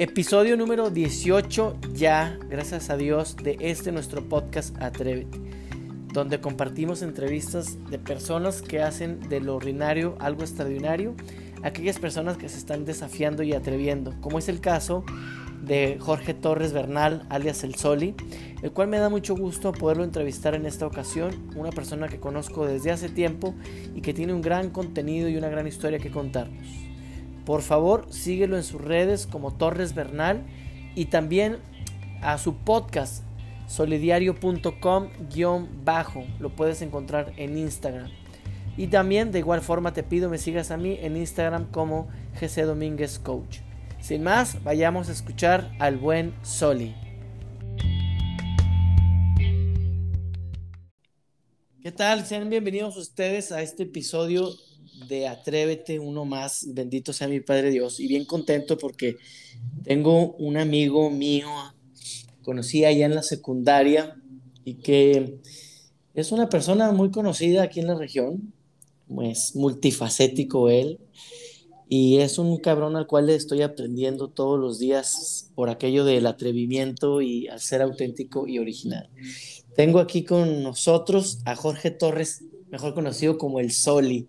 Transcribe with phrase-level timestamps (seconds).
[0.00, 5.40] Episodio número 18 ya, gracias a Dios, de este nuestro podcast Atrévete,
[6.12, 11.16] donde compartimos entrevistas de personas que hacen de lo ordinario algo extraordinario,
[11.64, 15.02] aquellas personas que se están desafiando y atreviendo, como es el caso
[15.64, 18.14] de Jorge Torres Bernal, alias El Soli,
[18.62, 22.66] el cual me da mucho gusto poderlo entrevistar en esta ocasión, una persona que conozco
[22.66, 23.52] desde hace tiempo
[23.96, 26.87] y que tiene un gran contenido y una gran historia que contarnos.
[27.48, 30.44] Por favor, síguelo en sus redes como Torres Bernal
[30.94, 31.56] y también
[32.20, 33.24] a su podcast
[33.66, 36.26] solidiario.com-bajo.
[36.40, 38.10] Lo puedes encontrar en Instagram.
[38.76, 42.66] Y también de igual forma te pido me sigas a mí en Instagram como GC
[42.66, 43.60] Domínguez Coach.
[43.98, 46.94] Sin más, vayamos a escuchar al buen Soli.
[51.80, 52.26] ¿Qué tal?
[52.26, 54.50] Sean bienvenidos ustedes a este episodio
[55.06, 59.16] de Atrévete uno más, bendito sea mi Padre Dios, y bien contento porque
[59.84, 61.48] tengo un amigo mío,
[62.42, 64.16] conocí allá en la secundaria,
[64.64, 65.40] y que
[66.14, 68.52] es una persona muy conocida aquí en la región,
[69.06, 70.98] pues multifacético él,
[71.88, 76.26] y es un cabrón al cual le estoy aprendiendo todos los días por aquello del
[76.26, 79.08] atrevimiento y al ser auténtico y original.
[79.74, 84.28] Tengo aquí con nosotros a Jorge Torres, mejor conocido como el Soli.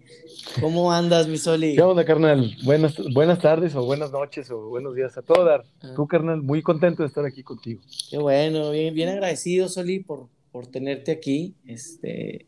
[0.60, 1.76] ¿Cómo andas, mi Soli?
[1.76, 2.56] ¿Qué onda, carnal?
[2.64, 5.66] Buenas, buenas tardes o buenas noches o buenos días a todos.
[5.82, 5.94] Ah.
[5.96, 7.82] Tú, carnal, muy contento de estar aquí contigo.
[8.10, 11.56] Qué bueno, bien, bien agradecido, Soli, por, por tenerte aquí.
[11.66, 12.46] Este,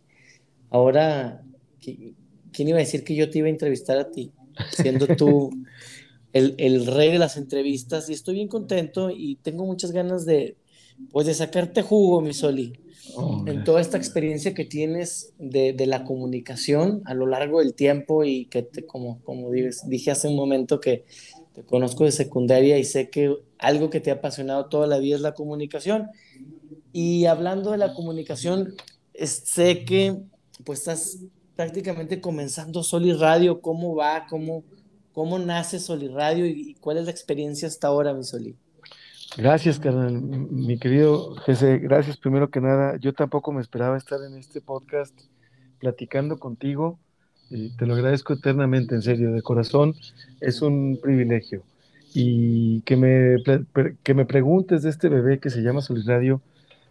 [0.69, 1.44] ahora,
[1.81, 4.31] ¿quién iba a decir que yo te iba a entrevistar a ti?
[4.72, 5.52] Siendo tú
[6.34, 10.56] el, el rey de las entrevistas y estoy bien contento y tengo muchas ganas de,
[11.12, 12.80] pues, de sacarte jugo, mi Soli
[13.45, 18.23] en toda esta experiencia que tienes de, de, la comunicación a lo largo del tiempo
[18.23, 21.05] y que, te, como, como dije hace un momento, que
[21.53, 25.16] te conozco de secundaria y sé que algo que te ha apasionado toda la vida
[25.16, 26.09] es la comunicación.
[26.94, 28.75] Y hablando de la comunicación,
[29.13, 30.18] sé que
[30.63, 31.19] pues estás
[31.56, 33.62] prácticamente comenzando Soli Radio.
[33.62, 34.28] ¿Cómo va?
[34.29, 34.63] ¿Cómo,
[35.13, 36.45] cómo nace Soli Radio?
[36.45, 38.56] ¿Y cuál es la experiencia hasta ahora, mi Soli?
[39.38, 40.22] Gracias, carnal.
[40.22, 42.97] Mi querido Jesse, gracias primero que nada.
[42.97, 45.18] Yo tampoco me esperaba estar en este podcast
[45.80, 47.00] platicando contigo.
[47.50, 49.96] Y te lo agradezco eternamente, en serio, de corazón.
[50.42, 51.64] Es un privilegio.
[52.14, 53.38] Y que me,
[54.03, 56.42] que me preguntes de este bebé que se llama Radio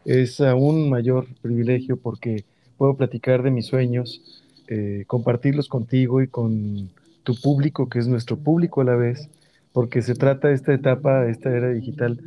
[0.07, 2.45] es aún mayor privilegio porque
[2.79, 6.89] puedo platicar de mis sueños, eh, compartirlos contigo y con
[7.23, 9.29] tu público, que es nuestro público a la vez
[9.73, 12.21] porque se trata esta etapa, esta era digital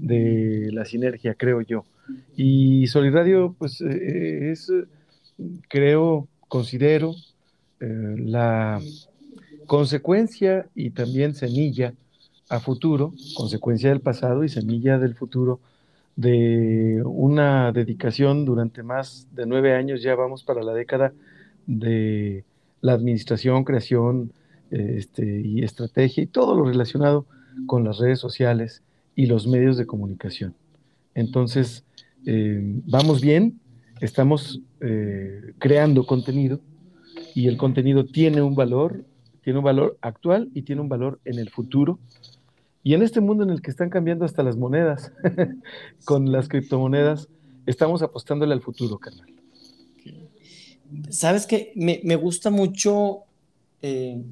[0.00, 1.84] de la sinergia, creo yo.
[2.36, 4.72] Y Solidario, pues eh, es,
[5.68, 7.14] creo, considero,
[7.80, 8.80] eh, la
[9.66, 11.94] consecuencia y también semilla
[12.48, 15.60] a futuro, consecuencia del pasado y semilla del futuro
[16.16, 21.12] de una dedicación durante más de nueve años, ya vamos para la década
[21.66, 22.44] de
[22.80, 24.32] la administración, creación,
[24.70, 27.26] este, y estrategia y todo lo relacionado
[27.66, 28.82] con las redes sociales
[29.16, 30.54] y los medios de comunicación.
[31.14, 31.84] Entonces,
[32.26, 33.60] eh, vamos bien,
[34.00, 36.60] estamos eh, creando contenido
[37.34, 39.04] y el contenido tiene un valor,
[39.42, 41.98] tiene un valor actual y tiene un valor en el futuro.
[42.82, 45.12] Y en este mundo en el que están cambiando hasta las monedas,
[46.04, 47.28] con las criptomonedas,
[47.66, 49.26] estamos apostándole al futuro, carnal.
[51.10, 53.24] Sabes que me, me gusta mucho
[53.82, 54.22] eh,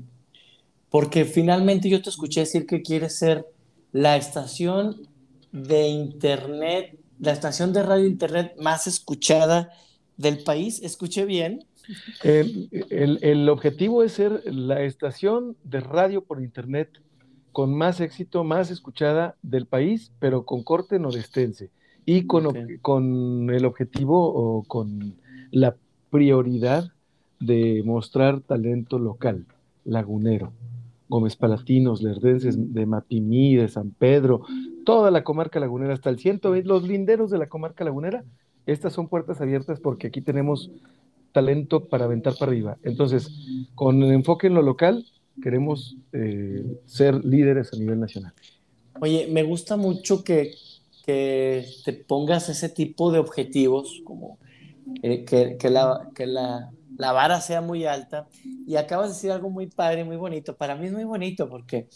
[0.91, 3.47] porque finalmente yo te escuché decir que quieres ser
[3.93, 5.09] la estación
[5.53, 9.71] de internet, la estación de radio internet más escuchada
[10.17, 10.83] del país.
[10.83, 11.65] ¿Escuché bien?
[12.23, 16.91] El, objetivo es ser la estación de radio por internet
[17.53, 21.71] con más éxito, más escuchada del país, pero con corte norestense
[22.05, 25.17] y con, con el objetivo o con
[25.51, 25.77] la
[26.11, 26.93] prioridad
[27.41, 29.47] de mostrar talento local,
[29.85, 30.53] lagunero.
[31.09, 34.43] Gómez Palatinos, Lerdenses, de Mapimí, de San Pedro,
[34.85, 38.25] toda la comarca lagunera, hasta el 120, los linderos de la comarca lagunera,
[38.67, 40.71] estas son puertas abiertas porque aquí tenemos
[41.33, 42.79] talento para aventar para arriba.
[42.83, 43.31] Entonces,
[43.75, 45.07] con el enfoque en lo local,
[45.43, 48.33] queremos eh, ser líderes a nivel nacional.
[49.01, 50.55] Oye, me gusta mucho que,
[51.07, 54.39] que te pongas ese tipo de objetivos, como
[55.03, 58.29] eh, que, que, la, que la la vara sea muy alta.
[58.67, 60.55] Y acabas de decir algo muy padre, muy bonito.
[60.57, 61.89] Para mí es muy bonito porque,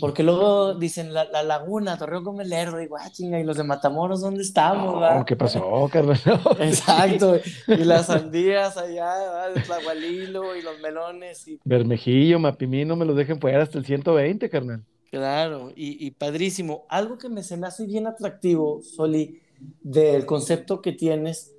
[0.00, 4.22] porque luego dicen la, laguna, Torreón con el Lerdo, y ah, y los de Matamoros,
[4.22, 5.24] ¿dónde estamos?
[5.26, 6.22] ¿Qué pasó, Carlos?
[6.60, 7.38] Exacto.
[7.68, 11.46] Y las sandías allá, de Tlahualilo y los melones.
[11.48, 11.60] Y...
[11.64, 14.82] Bermejillo, Mapimí, no me lo dejen fuera hasta el 120, carnal.
[15.10, 16.84] Claro, y, padrísimo.
[16.88, 19.40] Algo que me se me hace bien atractivo, Soli,
[19.80, 21.54] del concepto que tienes,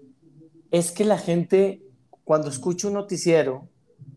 [0.71, 1.81] es que la gente,
[2.27, 3.69] cuando escucha un noticiero,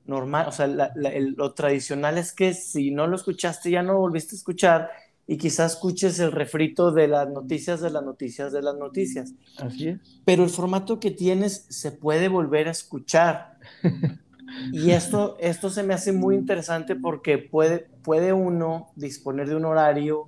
[0.04, 4.34] normal, o sea, lo tradicional es que si no lo escuchaste, ya no lo volviste
[4.34, 4.90] a escuchar
[5.28, 9.32] y quizás escuches el refrito de las noticias, de las noticias, de las noticias.
[9.58, 10.00] Así es.
[10.24, 13.58] Pero el formato que tienes se puede volver a escuchar.
[14.72, 19.64] Y esto, esto se me hace muy interesante porque puede, puede uno disponer de un
[19.64, 20.26] horario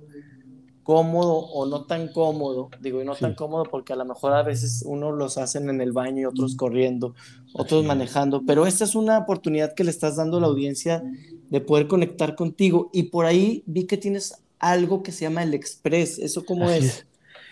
[0.83, 4.43] cómodo o no tan cómodo, digo, y no tan cómodo porque a lo mejor a
[4.43, 7.15] veces uno los hacen en el baño y otros corriendo,
[7.53, 11.03] otros manejando, pero esta es una oportunidad que le estás dando a la audiencia
[11.49, 12.89] de poder conectar contigo.
[12.93, 17.05] Y por ahí vi que tienes algo que se llama el Express, ¿eso cómo es?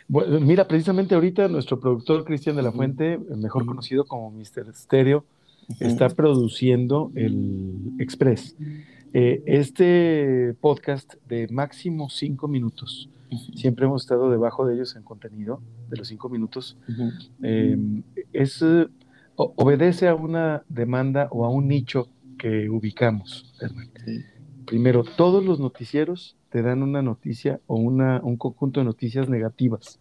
[0.08, 4.74] mira, precisamente ahorita nuestro productor Cristian de la Fuente, mejor conocido como Mr.
[4.74, 5.24] Stereo,
[5.80, 8.56] está produciendo el Express.
[9.14, 13.10] Eh, este podcast de máximo cinco minutos,
[13.56, 16.78] siempre hemos estado debajo de ellos en contenido, de los cinco minutos,
[17.42, 18.64] em, es,
[19.36, 23.54] obedece a una demanda o a un nicho que ubicamos.
[24.66, 30.00] Primero, todos los noticieros te dan una noticia o una, un conjunto de noticias negativas.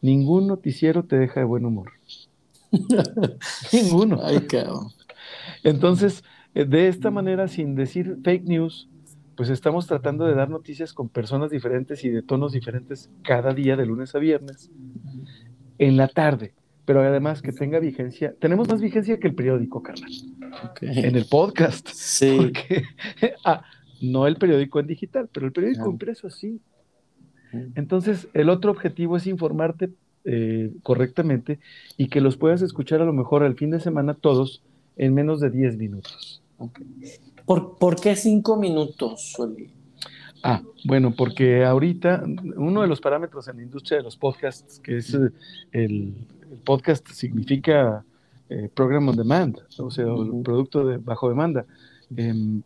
[0.00, 1.92] Ningún noticiero te deja de buen humor.
[3.72, 4.20] Ninguno.
[4.22, 4.46] Ay.
[5.64, 6.22] Entonces,
[6.54, 8.88] eh, de esta manera, sin decir fake news,
[9.36, 13.76] pues estamos tratando de dar noticias con personas diferentes y de tonos diferentes cada día,
[13.76, 14.70] de lunes a viernes,
[15.78, 16.54] en la tarde.
[16.86, 18.34] Pero además que tenga vigencia.
[18.38, 20.10] Tenemos más vigencia que el periódico, carnal.
[20.80, 21.88] En el podcast.
[21.88, 22.52] Sí.
[23.44, 23.64] ah,
[24.00, 26.60] no el periódico en digital, pero el periódico impreso sí.
[27.74, 29.90] Entonces, el otro objetivo es informarte
[30.24, 31.58] eh, correctamente
[31.96, 34.62] y que los puedas escuchar a lo mejor al fin de semana todos
[34.96, 36.42] en menos de 10 minutos.
[37.46, 39.36] ¿Por, ¿Por, qué 5 minutos,
[40.42, 42.22] Ah, bueno, porque ahorita
[42.56, 45.30] uno de los parámetros en la industria de los podcasts, que es eh,
[45.72, 46.14] el,
[46.64, 48.04] podcast significa
[48.48, 50.06] eh, program on demand, o sea,
[50.44, 51.64] producto de bajo demanda,
[52.16, 52.62] em,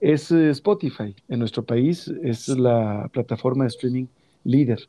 [0.00, 1.14] es Spotify.
[1.28, 4.06] En nuestro país es la plataforma de streaming
[4.44, 4.80] líder.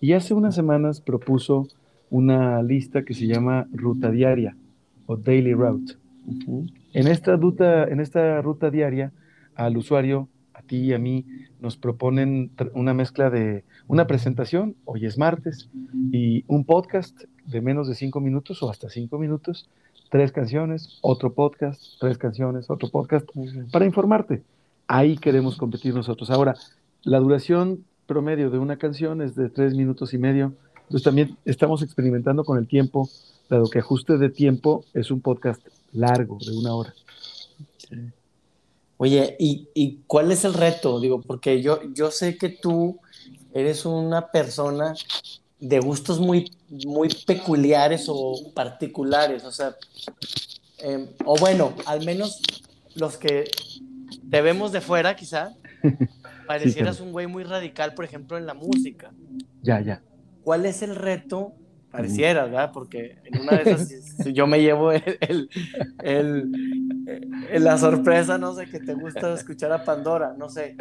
[0.00, 1.68] Y hace unas semanas propuso
[2.10, 4.56] una lista que se llama Ruta Diaria
[5.06, 5.94] o Daily Route.
[6.92, 9.12] En, esta ruta, en esta ruta diaria,
[9.54, 11.24] al usuario, a ti y a mí,
[11.60, 15.68] nos proponen una mezcla de una presentación, hoy es martes,
[16.12, 19.68] y un podcast de menos de cinco minutos o hasta cinco minutos,
[20.10, 23.28] tres canciones, otro podcast, tres canciones, otro podcast,
[23.72, 24.42] para informarte.
[24.86, 26.30] Ahí queremos competir nosotros.
[26.30, 26.54] Ahora,
[27.02, 30.54] la duración promedio de una canción es de tres minutos y medio.
[30.82, 33.08] Entonces también estamos experimentando con el tiempo,
[33.50, 35.60] dado que ajuste de tiempo es un podcast
[35.92, 36.94] largo, de una hora.
[38.96, 41.00] Oye, ¿y, cuál es el reto?
[41.00, 42.98] Digo, porque yo, yo sé que tú
[43.52, 44.94] eres una persona
[45.60, 46.50] de gustos muy,
[46.86, 49.76] muy peculiares o particulares, o sea,
[50.78, 52.40] em, o bueno, al menos
[52.94, 53.44] los que
[54.30, 55.54] te vemos de fuera, quizá,
[56.46, 59.12] Parecieras un güey muy radical, por ejemplo, en la música.
[59.62, 60.02] Ya, ya.
[60.42, 61.52] ¿Cuál es el reto?
[61.90, 62.70] Pareciera, ¿verdad?
[62.72, 65.48] Porque en una de esas yo me llevo el,
[66.02, 66.52] el,
[67.58, 70.76] la sorpresa, no sé, que te gusta escuchar a Pandora, no sé.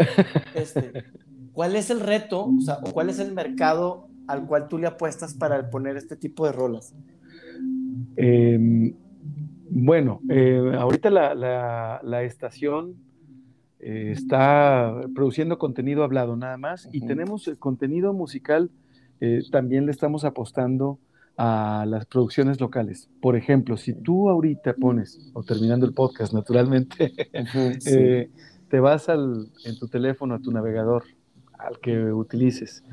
[0.53, 1.05] Este,
[1.53, 5.33] ¿Cuál es el reto, o sea, cuál es el mercado al cual tú le apuestas
[5.33, 6.93] para poner este tipo de rolas?
[8.17, 8.93] Em,
[9.69, 12.95] bueno, eh, ahorita la, la, la estación
[13.79, 18.71] eh, está produciendo contenido hablado nada más y tenemos el contenido musical,
[19.19, 20.99] eh, también le estamos apostando
[21.37, 23.09] a las producciones locales.
[23.21, 27.13] Por ejemplo, si tú ahorita pones, o terminando el podcast naturalmente,
[27.85, 28.29] eh,
[28.69, 31.03] te vas al, en tu teléfono a tu navegador,
[31.57, 32.83] al que utilices,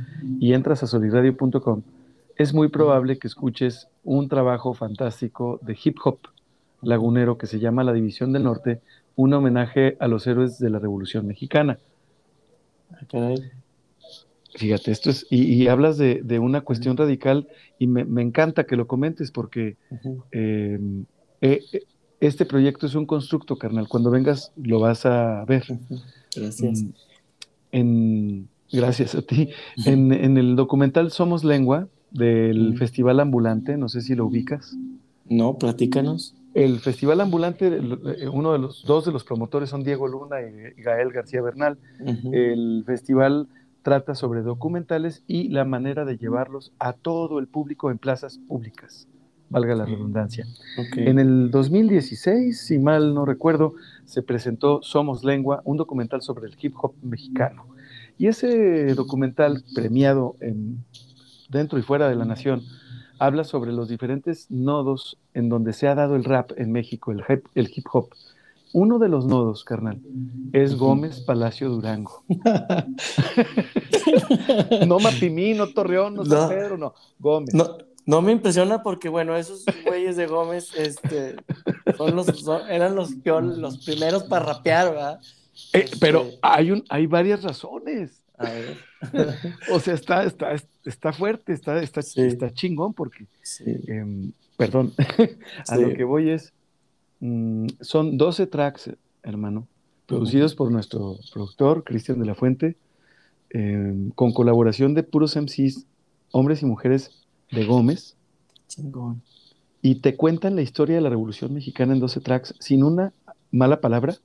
[0.40, 1.82] y entras a soliradio.com,
[2.36, 6.18] es muy probable que escuches un trabajo fantástico de hip hop
[6.82, 8.80] lagunero que se llama La División del Norte,
[9.16, 11.78] un homenaje a los héroes de la Revolución Mexicana.
[14.56, 19.30] Fíjate, esto es, y, hablas de, una cuestión radical y me, encanta que lo comentes
[19.32, 19.76] porque
[20.30, 21.04] em,
[21.40, 21.82] eh, eh,
[22.20, 23.88] este proyecto es un constructo, carnal.
[23.88, 25.64] Cuando vengas lo vas a ver.
[26.36, 26.82] Gracias.
[26.82, 26.90] Mm,
[27.72, 29.50] en, gracias a ti.
[29.86, 34.76] En, en, el documental Somos Lengua del Festival Ambulante, no sé si lo ubicas.
[35.28, 36.34] No, platícanos.
[36.54, 40.80] El Festival Ambulante, eh, uno de los dos de los promotores son Diego Luna y
[40.80, 41.76] Gael García Bernal.
[42.32, 43.48] El festival
[43.84, 49.06] trata sobre documentales y la manera de llevarlos a todo el público en plazas públicas,
[49.50, 50.46] valga la redundancia.
[50.96, 53.74] En el 2016, si mal no recuerdo,
[54.06, 57.66] se presentó Somos Lengua, un documental sobre el hip hop mexicano.
[58.16, 60.82] Y ese documental premiado en,
[61.50, 62.62] dentro y fuera de la nación
[63.18, 67.22] habla sobre los diferentes nodos en donde se ha dado el rap en México, el
[67.54, 68.08] el hip hop.
[68.74, 70.00] Uno de los nodos, carnal,
[70.52, 72.24] es Gómez Palacio Durango.
[74.86, 77.54] no Mapimí, no Torreón, no San Pedro, no, Gómez.
[77.54, 81.36] No, no me impresiona porque, bueno, esos güeyes de Gómez este,
[81.96, 82.26] son los,
[82.68, 85.20] eran los, los primeros para rapear, ¿verdad?
[85.72, 88.24] Eh, pero este, hay, un, hay varias razones.
[88.36, 88.76] A ver.
[89.70, 93.28] o sea, está, está, está fuerte, está, está, está chingón porque,
[93.86, 94.92] em, perdón,
[95.68, 96.52] a lo que voy es,
[97.20, 98.90] Mm, son 12 tracks,
[99.22, 99.66] hermano,
[100.06, 102.76] producidos por nuestro productor, Cristian de la Fuente,
[103.50, 105.86] em, con colaboración de puros MCs,
[106.32, 108.16] hombres y mujeres de Gómez.
[108.68, 109.22] Chingón.
[109.80, 113.12] Y te cuentan la historia de la Revolución Mexicana en 12 tracks, sin una
[113.50, 114.16] mala palabra.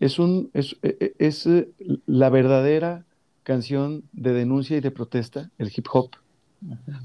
[0.00, 1.68] Es, un, es, e, e, es eh,
[2.06, 3.04] la verdadera
[3.42, 6.10] canción de denuncia y de protesta, el hip hop.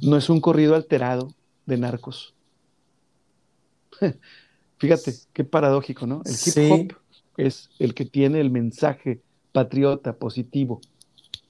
[0.02, 1.34] No es un corrido alterado
[1.66, 2.36] de narcos.
[4.78, 6.22] Fíjate, qué paradójico, ¿no?
[6.26, 6.98] El hip hop
[7.38, 10.82] es el que tiene el mensaje patriota, positivo.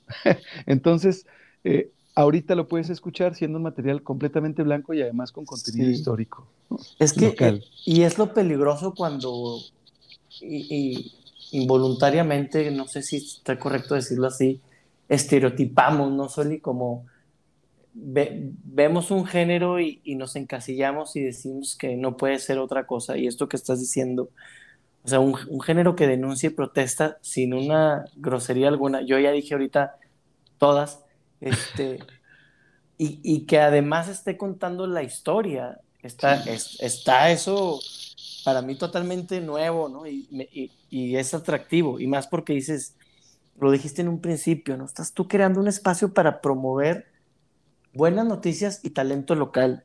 [0.65, 1.25] Entonces,
[1.63, 6.47] eh, ahorita lo puedes escuchar siendo un material completamente blanco y además con contenido histórico.
[6.99, 9.59] Es que, eh, y es lo peligroso cuando
[11.51, 14.61] involuntariamente, no sé si está correcto decirlo así,
[15.09, 16.59] estereotipamos, ¿no, Soli?
[16.59, 17.05] Como
[17.99, 23.17] vemos un género y, nos encasillamos y decimos que no puede ser otra cosa.
[23.17, 24.29] Y esto que estás diciendo,
[25.03, 29.53] o sea, un, género que denuncia y protesta sin una grosería alguna, yo ya dije
[29.53, 29.97] ahorita
[30.57, 31.03] todas,
[31.41, 31.99] este,
[32.97, 37.79] y, que además esté contando la historia, está, está eso
[38.43, 40.07] para mí totalmente nuevo, ¿no?
[40.07, 42.95] Y, y es atractivo, y más porque dices,
[43.59, 44.85] lo dijiste en un principio, ¿no?
[44.85, 47.16] Estás tú creando un espacio para promover
[47.97, 49.83] buenas noticias y talento local.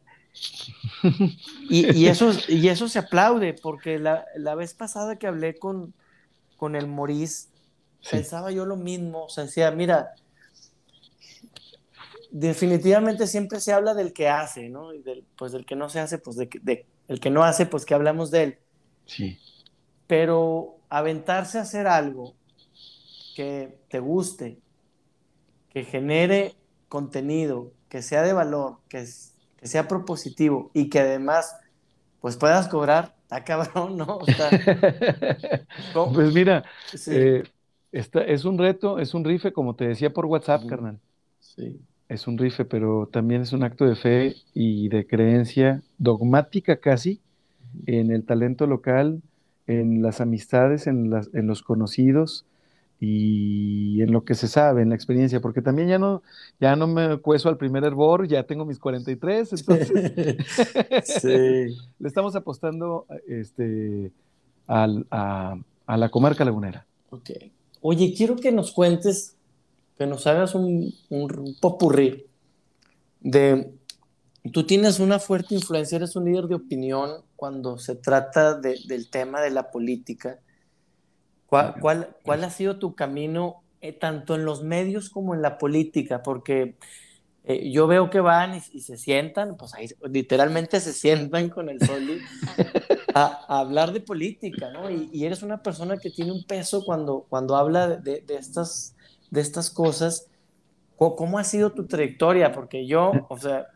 [1.68, 5.94] Y, eso, y eso se aplaude, porque la, vez pasada que hablé con,
[6.56, 7.48] con el Morís,
[8.10, 10.14] pensaba yo lo mismo, o sea, decía, mira,
[12.30, 14.92] definitivamente siempre se habla del que hace, ¿no?
[14.92, 17.66] Y del, pues del que no se hace, pues de, de, el que no hace,
[17.66, 18.58] pues que hablamos de él.
[19.06, 19.38] Sí.
[20.06, 22.34] Pero aventarse a hacer algo
[23.34, 24.58] que te guste,
[25.70, 26.54] que genere
[26.92, 29.06] contenido, que sea de valor, que,
[29.56, 31.56] que sea propositivo y que además
[32.20, 34.18] pues puedas cobrar, está cabrón, ¿no?
[36.12, 36.64] pues mira,
[37.06, 37.44] eh,
[37.92, 40.98] es un reto, es un rife, como te decía por WhatsApp, carnal.
[41.40, 41.80] Sí.
[42.10, 47.22] Es un rife, pero también es un acto de fe y de creencia dogmática casi
[47.86, 49.22] en el talento local,
[49.66, 52.44] en las amistades, en, las, en los conocidos,
[53.04, 56.22] y en lo que se sabe, en la experiencia, porque también ya no,
[56.60, 60.36] ya no me cueso al primer hervor, ya tengo mis 43, entonces
[61.20, 61.28] sí.
[61.98, 64.12] le estamos apostando este,
[64.68, 66.86] al, a, a, la comarca lagunera.
[67.10, 67.30] Ok.
[67.80, 69.34] Oye, quiero que nos cuentes,
[69.98, 72.26] que nos hagas un, un popurrí
[73.18, 73.74] de,
[74.52, 79.10] tú tienes una fuerte influencia, eres un líder de opinión cuando se trata de, del
[79.10, 80.38] tema de la política
[81.80, 86.22] ¿Cuál, cuál, ha sido tu camino eh, tanto en los medios como en la política?
[86.22, 86.76] Porque
[87.44, 91.78] eh, yo veo que van y, se sientan, pues ahí literalmente se sientan con el
[91.84, 92.20] sol
[93.14, 94.90] a, hablar de política, ¿no?
[94.90, 98.96] Y, eres una persona que tiene un peso cuando, cuando habla de, de estas,
[99.30, 100.28] de estas cosas.
[100.96, 102.52] ¿Cómo, ha sido tu trayectoria?
[102.52, 103.66] Porque yo, o sea,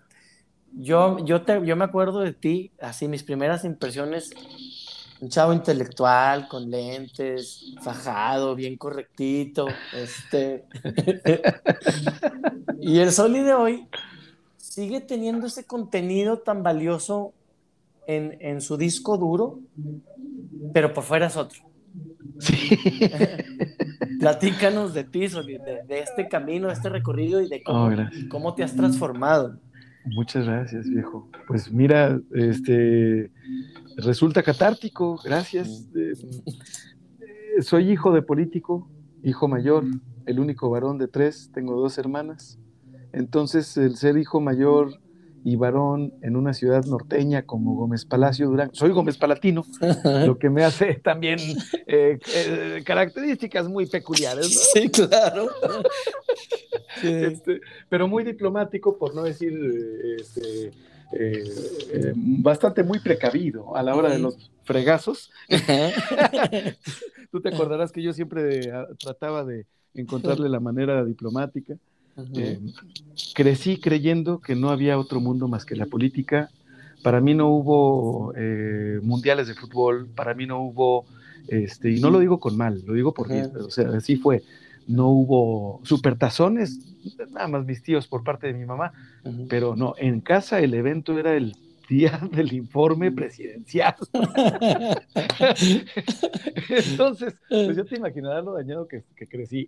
[0.72, 4.30] yo, yo, te, yo me acuerdo de ti, así mis primeras impresiones
[5.20, 10.64] un chavo intelectual, con lentes, fajado, bien correctito, este...
[12.80, 13.88] y el Soli de hoy
[14.56, 17.32] sigue teniendo ese contenido tan valioso
[18.06, 19.58] en, su disco duro,
[20.72, 21.60] pero por fuera es otro.
[22.38, 22.70] Sí.
[24.20, 28.54] Platícanos de ti, Soli, de, este camino, de este recorrido y de cómo, oh, cómo
[28.54, 29.58] te has transformado.
[30.04, 31.28] Muchas gracias, viejo.
[31.48, 33.30] Pues mira, este
[33.96, 35.88] resulta catártico, gracias.
[35.94, 38.90] Eh, soy hijo de político,
[39.22, 39.84] hijo mayor,
[40.26, 42.58] el único varón de tres, tengo dos hermanas.
[43.12, 45.00] Entonces, el ser hijo mayor
[45.46, 48.70] y varón en una ciudad norteña como Gómez Palacio Durán.
[48.72, 49.64] Soy Gómez Palatino,
[50.26, 51.38] lo que me hace también
[51.86, 54.50] eh, eh, características muy peculiares.
[54.74, 54.80] ¿no?
[54.80, 55.48] Sí, claro.
[57.02, 57.60] Este,
[57.90, 59.52] pero muy diplomático, por no decir
[60.18, 60.70] este,
[61.12, 65.30] eh, bastante muy precavido a la hora de los fregazos.
[67.30, 71.76] Tú te acordarás que yo siempre trataba de encontrarle la manera diplomática.
[72.34, 72.58] Eh,
[73.34, 76.50] crecí creyendo que no había otro mundo más que la política.
[77.02, 81.04] Para mí no hubo eh, mundiales de fútbol, para mí no hubo,
[81.48, 84.42] este, y no lo digo con mal, lo digo porque, o sea, así fue.
[84.88, 86.95] No hubo supertazones,
[87.30, 88.92] nada más mis tíos por parte de mi mamá,
[89.48, 91.54] pero no, en casa el evento era el
[91.88, 93.94] día del informe presidencial.
[96.68, 99.66] Entonces, pues yo te imaginarás lo dañado que, crecí.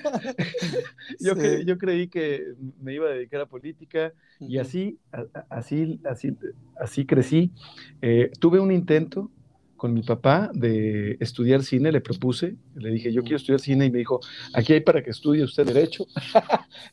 [1.20, 1.34] yo,
[1.64, 4.98] yo creí que me iba a dedicar a política y así,
[5.48, 6.36] así, así,
[6.78, 7.52] así crecí.
[8.00, 9.30] Eh, tuve un intento
[9.82, 13.90] con mi papá de estudiar cine, le propuse, le dije, yo quiero estudiar cine y
[13.90, 14.20] me dijo,
[14.54, 16.06] aquí hay para que estudie usted derecho.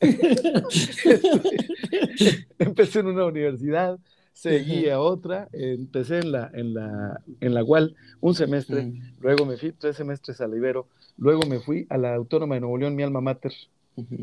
[2.58, 3.96] Empecé en una universidad,
[4.32, 9.56] seguí a otra, empecé en la, en la, en la UAL un semestre, luego me
[9.56, 12.96] fui tres semestres a la Ibero, luego me fui a la Autónoma de Nuevo León,
[12.96, 13.52] mi alma mater,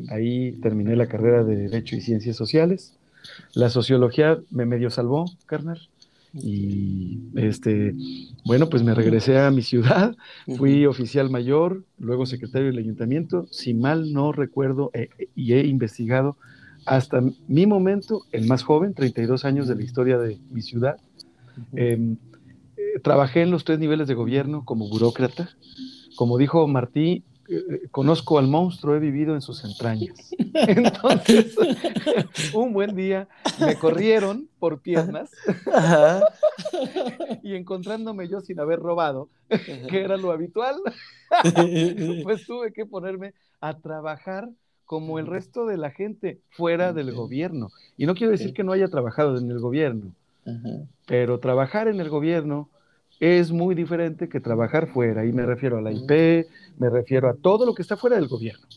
[0.09, 2.97] ahí terminé la carrera de Derecho y Ciencias Sociales,
[3.53, 5.87] la sociología me medio salvó, carnal,
[6.33, 7.93] y este,
[8.45, 10.15] bueno, pues me regresé a mi ciudad,
[10.57, 16.37] fui oficial mayor, luego secretario del ayuntamiento, si mal no recuerdo eh, y he investigado,
[16.85, 20.97] hasta mi momento, el más joven, 32 años de la historia de mi ciudad.
[21.73, 22.17] Em,
[22.77, 25.49] eh, trabajé en los tres niveles de gobierno como burócrata.
[26.15, 30.31] Como dijo Martí, eh, conozco al monstruo, he vivido en sus entrañas.
[30.53, 31.55] Entonces,
[32.53, 33.27] un buen día
[33.59, 35.31] me corrieron por piernas
[37.43, 40.75] y encontrándome yo sin haber robado, que era lo habitual,
[42.23, 44.49] pues tuve que ponerme a trabajar
[44.85, 47.69] como el resto de la gente fuera del gobierno.
[47.97, 50.11] Y no quiero decir que no haya trabajado en el gobierno,
[51.05, 52.69] pero trabajar en el gobierno
[53.19, 55.25] es muy diferente que trabajar fuera.
[55.25, 56.47] Y me refiero a la IP,
[56.77, 58.67] me refiero a todo lo que está fuera del gobierno.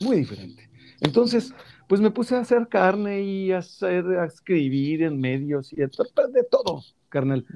[0.00, 0.68] Muy diferente.
[1.00, 1.54] Entonces,
[1.88, 5.88] pues me puse a hacer carne y a, hacer, a escribir en medios y de
[5.88, 7.46] todo, carnal.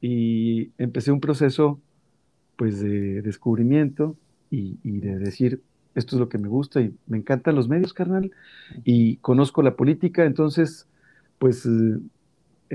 [0.00, 1.80] Y empecé un proceso,
[2.56, 4.16] pues, de descubrimiento
[4.50, 5.62] y, y de decir,
[5.94, 8.30] esto es lo que me gusta y me encantan los medios, carnal,
[8.84, 10.86] y conozco la política, entonces,
[11.38, 11.98] pues eh,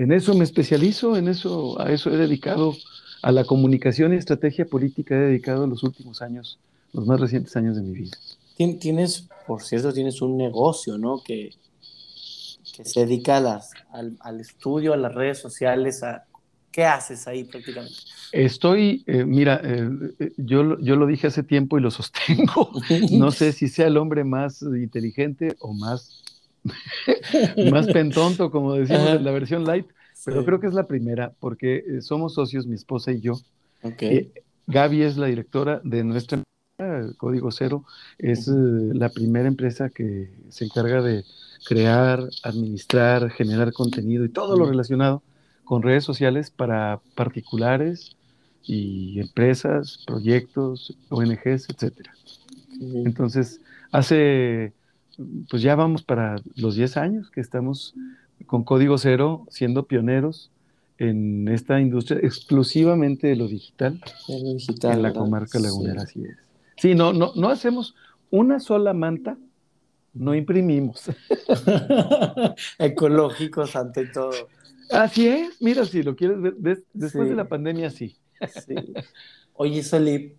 [0.01, 2.75] en eso me especializo, en eso, a eso he dedicado,
[3.21, 6.60] a la comunicación y estrategia política he dedicado los últimos años,
[6.93, 8.17] los más recientes años de mi vida.
[8.55, 11.21] Tienes, por cierto, tienes un negocio, ¿no?
[11.23, 11.51] Que,
[12.75, 16.25] que se dedica a las, al, al estudio, a las redes sociales, a
[16.77, 17.95] ¿Qué haces ahí prácticamente?
[18.31, 22.69] Estoy, eh, mira, eh, eh, yo, yo lo dije hace tiempo y lo sostengo.
[23.13, 26.23] No sé si sea el hombre más inteligente o más,
[27.71, 29.88] más pentonto, como decimos en la versión light,
[30.25, 33.34] pero creo que es la primera, porque somos socios, mi esposa y yo.
[33.82, 34.32] Okay.
[34.67, 37.86] Gaby es la directora de nuestra empresa, Código Cero,
[38.17, 41.23] es la primera empresa que se encarga de
[41.65, 45.23] crear, administrar, generar contenido y todo lo relacionado
[45.63, 48.15] con redes sociales para particulares
[48.63, 52.13] y empresas, proyectos, ONGs, etcétera.
[52.80, 54.73] Entonces, hace,
[55.49, 57.95] pues ya vamos para los 10 años que estamos
[58.45, 60.51] con Código Cero siendo pioneros
[60.99, 66.38] en esta industria exclusivamente de lo digital, digital en la comarca lagunera, así es.
[66.77, 67.95] Sí, no, no, no hacemos
[68.30, 69.38] una sola manta,
[70.13, 71.03] no imprimimos.
[72.80, 74.32] Ecológicos ante todo.
[74.91, 78.15] Así es, mira, si lo quieres ver, después de la pandemia, sí.
[79.53, 80.38] Oye, Solip,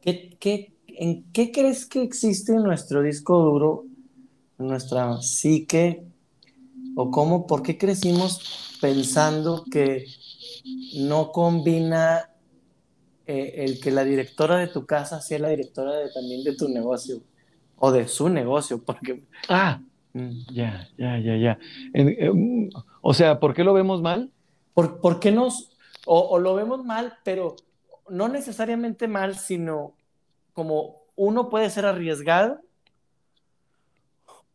[0.00, 3.84] ¿qué, en qué crees que existe en nuestro disco duro,
[4.62, 6.04] nuestra psique?
[6.96, 10.06] ¿O cómo, por qué crecimos pensando que
[10.96, 12.30] no combina
[13.26, 16.68] eh, el que la directora de tu casa sea la directora de, también de tu
[16.68, 17.22] negocio?
[17.78, 19.24] O de su negocio, porque...
[19.48, 19.80] Ah,
[20.14, 21.58] Mm, ya, ya, ya, ya.
[21.94, 22.68] Mm,
[23.00, 24.30] o sea, ¿por qué lo vemos mal?
[24.74, 27.56] ¿Por, por qué nos, o, lo vemos mal, pero
[28.08, 29.94] no necesariamente mal, sino
[30.52, 32.60] como uno puede ser arriesgado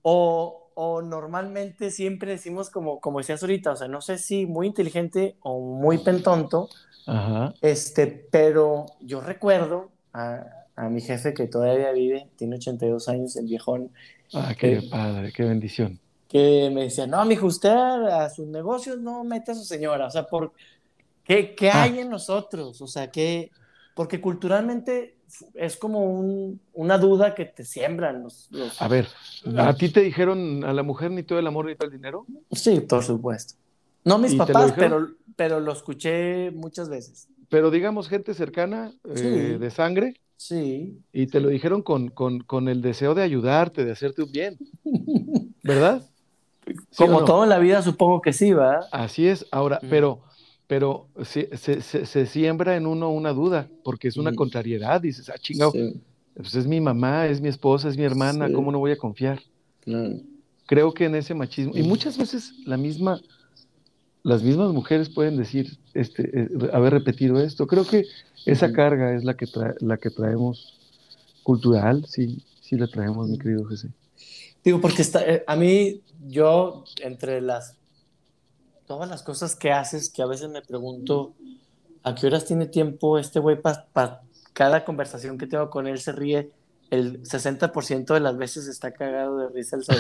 [0.10, 4.68] o, o, normalmente siempre decimos como, como decías ahorita, o sea, no sé si muy
[4.68, 6.70] inteligente o muy pentonto,
[7.06, 7.54] Ajá.
[7.62, 10.46] este, pero yo recuerdo a,
[10.78, 13.92] a, mi jefe que todavía vive, tiene 82 años, el viejón,
[14.34, 16.00] Ah, qué padre, qué bendición.
[16.28, 20.08] Que me decía, no, mijo, usted a sus negocios no mete a su señora.
[20.08, 20.54] O sea, por,
[21.24, 21.84] ¿qué, qué ah.
[21.84, 22.82] hay en nosotros?
[22.82, 23.52] O sea, que,
[23.94, 25.17] porque culturalmente
[25.54, 29.08] es como un, una duda que te siembran los, A ver,
[29.58, 32.26] ¿a ti te dijeron a la mujer ni todo el amor ni todo el dinero?
[32.52, 33.56] Sí, por supuesto.
[34.04, 37.28] No mis papás, pero, pero lo escuché muchas veces.
[37.50, 40.14] Pero digamos gente cercana, eh, de sangre.
[40.38, 41.00] Sí.
[41.12, 44.58] Y te lo dijeron con, con, con el deseo de ayudarte, de hacerte un bien.
[45.64, 46.04] ¿Verdad?
[46.68, 47.26] ¿Sí Como no?
[47.26, 48.82] todo en la vida, supongo que sí, ¿va?
[48.92, 49.46] Así es.
[49.52, 49.90] Ahora, Mm.
[49.90, 50.22] pero,
[50.68, 54.36] pero se, se- se- se siembra en uno una duda, porque es una Mm.
[54.36, 55.02] contrariedad.
[55.02, 56.00] Dices, ah, chingado, Sí,
[56.36, 58.54] pues es mi mamá, es mi esposa, es mi hermana, Sí.
[58.54, 59.42] ¿cómo no voy a confiar?
[60.66, 63.22] Creo que en ese machismo, y muchas veces la misma,
[64.24, 67.66] las mismas mujeres pueden decir, este, eh, haber repetido esto.
[67.66, 68.04] Creo que
[68.46, 69.46] esa carga es la que,
[69.80, 70.78] la que traemos
[71.44, 73.88] cultural, sí, sí la traemos, mi querido José.
[74.66, 77.78] Digo, porque está, eh, a mí, yo, entre las,
[78.88, 81.34] todas las cosas que haces, que a veces me pregunto,
[82.04, 84.22] ¿a qué horas tiene tiempo este güey para
[84.54, 86.50] cada conversación que tengo con él se ríe?
[86.90, 90.00] El 60% de las veces está cagado de risa el solo.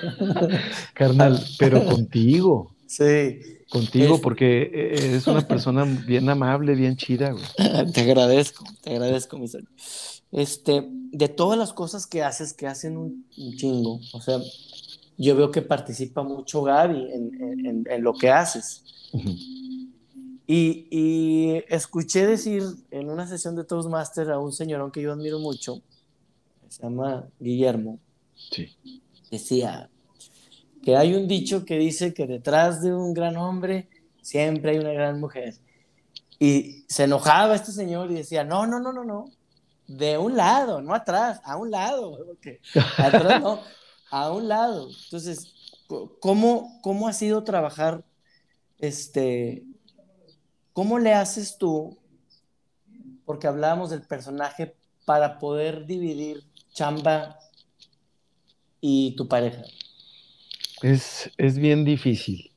[0.94, 7.44] Carnal, pero contigo, Sí, contigo, Es- porque eres una persona bien amable, bien chida, güey.
[7.92, 9.68] te agradezco, te agradezco, mi sol.
[10.32, 14.38] Este, de todas las cosas que haces, que hacen un, un chingo, o sea,
[15.18, 18.82] yo veo que participa mucho Gaby en, en- en- lo que haces.
[20.48, 25.38] Y, y escuché decir en una sesión de Toastmaster a un señorón que yo admiro
[25.40, 25.82] mucho,
[26.68, 27.98] se llama Guillermo,
[28.34, 28.76] Sí.
[29.30, 29.88] decía
[30.84, 33.88] que hay un dicho que dice que detrás de un gran hombre
[34.22, 35.54] siempre hay una gran mujer.
[36.38, 39.24] Y se enojaba este señor y decía, no, no, no, no, no,
[39.88, 42.60] de un lado, no atrás, a un lado, porque
[42.98, 43.60] atrás no,
[44.22, 44.88] a un lado.
[45.04, 45.54] Entonces,
[46.20, 48.04] ¿cómo, cómo ha sido trabajar,
[48.78, 49.64] este,
[50.72, 51.98] cómo le haces tú,
[53.24, 54.74] porque hablábamos del personaje,
[55.04, 57.38] para poder dividir chamba
[58.80, 59.62] y tu pareja?
[60.82, 62.50] Es, es bien difícil,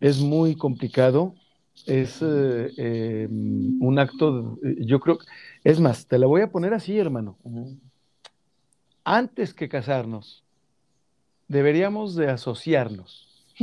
[0.00, 1.34] es muy complicado,
[1.86, 5.18] es eh, eh, un acto, de- yo creo,
[5.62, 7.38] es más, te la voy a poner así, hermano.
[9.04, 10.43] Antes que casarnos,
[11.48, 13.28] deberíamos de asociarnos.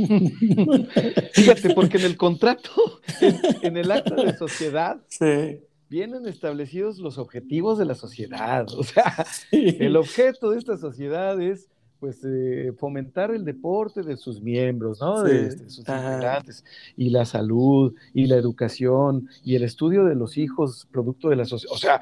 [1.32, 2.70] Fíjate, porque en el contrato,
[3.20, 5.60] en, en el acto de sociedad, Sí.
[5.88, 8.66] vienen establecidos los objetivos de la sociedad.
[8.74, 11.68] O sea, el objeto de esta sociedad es
[12.00, 15.24] pues eh, fomentar el deporte de sus miembros, ¿no?
[15.24, 15.32] Sí.
[15.32, 16.14] De, este, sus Ajá.
[16.14, 16.64] integrantes,
[16.96, 21.44] y la salud, y la educación, y el estudio de los hijos producto de la
[21.44, 21.72] sociedad.
[21.74, 22.00] O sea,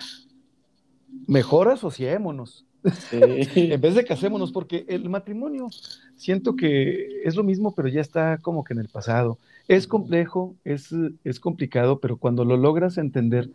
[1.26, 3.18] mejor asociémonos, Sí.
[3.72, 5.68] en vez de casémonos, porque el matrimonio
[6.16, 9.38] siento que es lo mismo, pero ya está como que en el pasado.
[9.68, 10.90] Es complejo, es,
[11.24, 13.50] es complicado, pero cuando lo logras entender,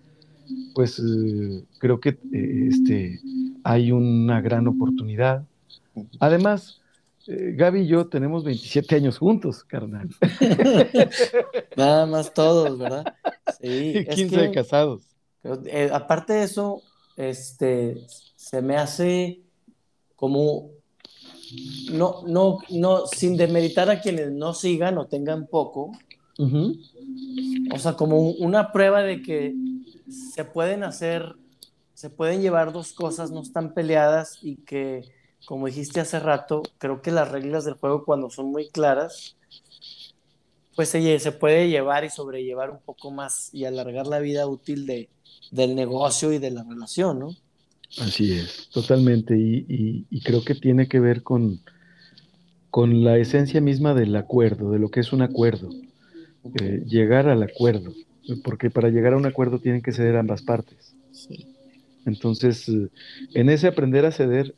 [0.74, 3.20] pues eh, creo que eh, este,
[3.64, 5.44] hay una gran oportunidad.
[6.20, 6.82] Además,
[7.28, 10.10] eh, Gaby y yo tenemos 27 años juntos, carnal,
[11.78, 13.14] Nada más todos, ¿verdad?
[13.62, 13.94] Sí.
[13.94, 15.04] y es 15 que, de casados.
[15.92, 16.82] aparte de eso,
[17.16, 17.96] este,
[18.46, 19.42] se me hace
[20.16, 20.70] como,
[21.92, 25.92] no, no, no, sin demeritar a quienes no sigan o tengan poco,
[27.74, 29.56] o sea, como un- una prueba de que
[30.08, 31.36] se pueden hacer,
[31.96, 35.02] se pueden llevar dos cosas, no están peleadas y que,
[35.48, 39.38] como dijiste hace rato, creo que las reglas del juego cuando son muy claras,
[40.76, 44.86] pues se, se puede llevar y sobrellevar un poco más y alargar la vida útil
[44.86, 45.10] de,
[45.50, 47.30] del negocio y de la relación, ¿no?
[48.00, 49.38] Así es, totalmente.
[49.38, 51.60] Y, y- y creo que tiene que ver con,
[52.70, 55.70] con la esencia misma del acuerdo, de lo que es un acuerdo.
[56.62, 57.92] eh, llegar al acuerdo,
[58.44, 60.96] porque para llegar a un acuerdo tienen que ceder ambas partes.
[61.12, 61.48] Sí.
[62.06, 62.88] Entonces, eh,
[63.34, 64.56] en ese aprender a ceder,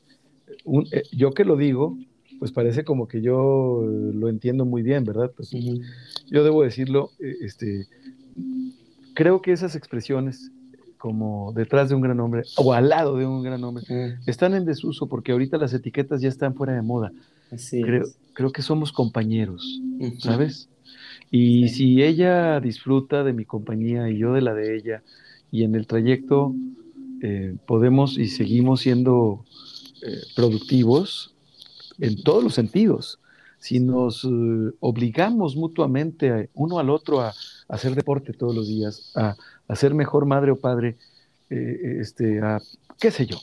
[0.65, 1.97] un- eh, yo que lo digo,
[2.39, 3.81] pues parece como que yo
[4.13, 5.31] lo entiendo muy bien, ¿verdad?
[5.35, 5.49] Pues
[6.29, 7.87] yo debo decirlo, este,
[9.13, 10.51] creo que esas expresiones,
[10.97, 13.83] como detrás de un gran hombre o al lado de un gran hombre,
[14.25, 17.11] están en desuso porque ahorita las etiquetas ya están fuera de moda.
[17.51, 18.17] Así Creo, es.
[18.33, 19.81] creo que somos compañeros.
[20.19, 20.69] ¿sabes?
[21.31, 21.75] Y Sí.
[21.75, 25.03] si ella disfruta de mi compañía y yo de la de ella,
[25.51, 26.53] y en el trayecto
[27.21, 29.43] eh, podemos y seguimos siendo
[30.03, 31.33] eh, productivos
[31.99, 33.19] en todos los sentidos,
[33.59, 34.27] si nos eh,
[34.79, 37.33] obligamos mutuamente a- uno al otro a, a
[37.69, 39.35] hacer deporte todos los días, a,
[39.67, 40.97] a ser mejor madre o padre,
[41.49, 42.59] eh, este, a
[42.99, 43.37] qué sé yo,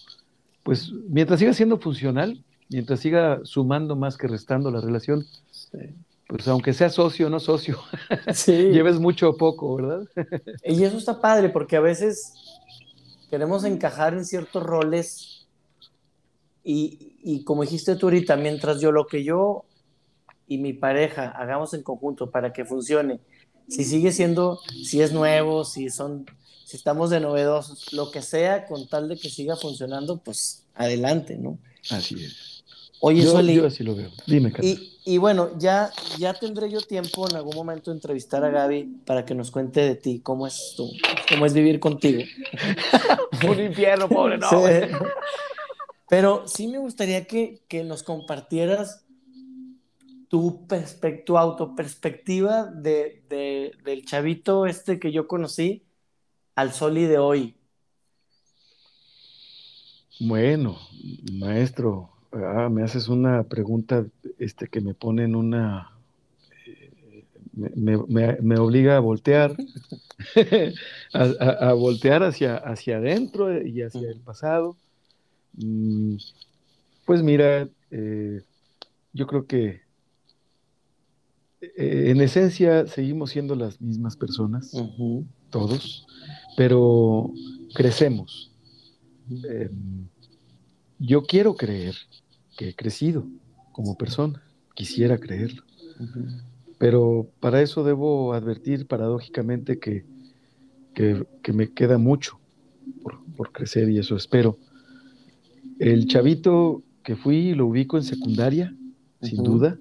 [0.62, 5.78] pues mientras siga siendo funcional, mientras siga sumando más que restando la relación, Sí.
[6.28, 7.78] pues aunque sea socio o no socio,
[8.34, 8.52] Sí.
[8.70, 10.02] lleves mucho o poco, ¿verdad?
[10.64, 12.32] Y eso está padre porque a veces
[13.30, 15.46] queremos encajar en ciertos roles
[16.62, 19.64] y, y como dijiste tú ahorita, mientras yo lo que yo
[20.46, 23.20] y mi pareja hagamos en conjunto para que funcione,
[23.68, 26.26] si sigue siendo, si es nuevo, si son
[26.64, 31.36] si estamos de novedosos, lo que sea, con tal de que siga funcionando, pues adelante,
[31.36, 31.58] ¿no?
[31.90, 32.64] Así es.
[33.00, 34.10] Oye, yo, Soli, yo así lo veo.
[34.26, 38.48] Dime, y, y bueno, ya, ya tendré yo tiempo en algún momento de entrevistar a
[38.48, 40.90] Gaby para que nos cuente de ti, cómo es tú,
[41.28, 42.22] cómo es vivir contigo.
[43.46, 44.48] Un infierno, pobre, no.
[44.48, 44.88] Sí.
[46.08, 49.03] Pero sí me gustaría que, que nos compartieras
[50.28, 50.66] tu,
[51.26, 55.86] tu autoperspectiva de, de- del chavito este que yo conocí
[56.56, 57.58] al Soli de hoy.
[60.20, 60.78] Bueno,
[61.32, 64.06] maestro, ah, me haces una pregunta
[64.38, 65.90] este, que me pone en una...
[66.66, 69.56] eh, Me, me- me- obliga a voltear,
[71.12, 74.76] a voltear hacia, hacia adentro y hacia el pasado.
[75.54, 76.16] Mm,
[77.06, 78.42] Pues mira, eh,
[79.14, 79.82] yo creo que
[81.76, 84.72] eh, en esencia seguimos siendo las mismas personas,
[85.50, 86.06] todos,
[86.56, 87.32] pero
[87.74, 88.50] crecemos.
[89.48, 89.70] Eh,
[90.98, 91.94] yo quiero creer
[92.56, 93.26] que he crecido
[93.72, 94.42] como persona,
[94.74, 95.62] quisiera creerlo,
[96.78, 100.04] pero para eso debo advertir paradójicamente que,
[100.94, 102.38] que- que me queda mucho
[103.02, 104.58] por, por crecer y eso espero.
[105.78, 108.74] El chavito que fui lo ubico en secundaria,
[109.20, 109.78] sin duda,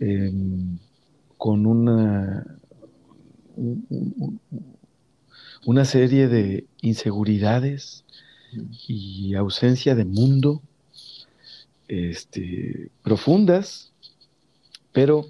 [0.00, 0.32] eh,
[1.40, 2.44] con una,
[3.56, 4.14] un- un-
[4.50, 4.76] un-
[5.64, 8.04] una serie de inseguridades
[8.86, 10.60] y ausencia de mundo
[11.88, 13.90] este, profundas,
[14.92, 15.24] pero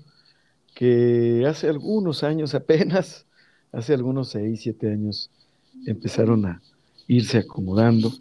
[0.75, 3.25] que hace algunos años apenas,
[3.73, 5.31] hace algunos seis, siete años,
[5.87, 6.61] empezaron a
[7.07, 8.13] irse acomodando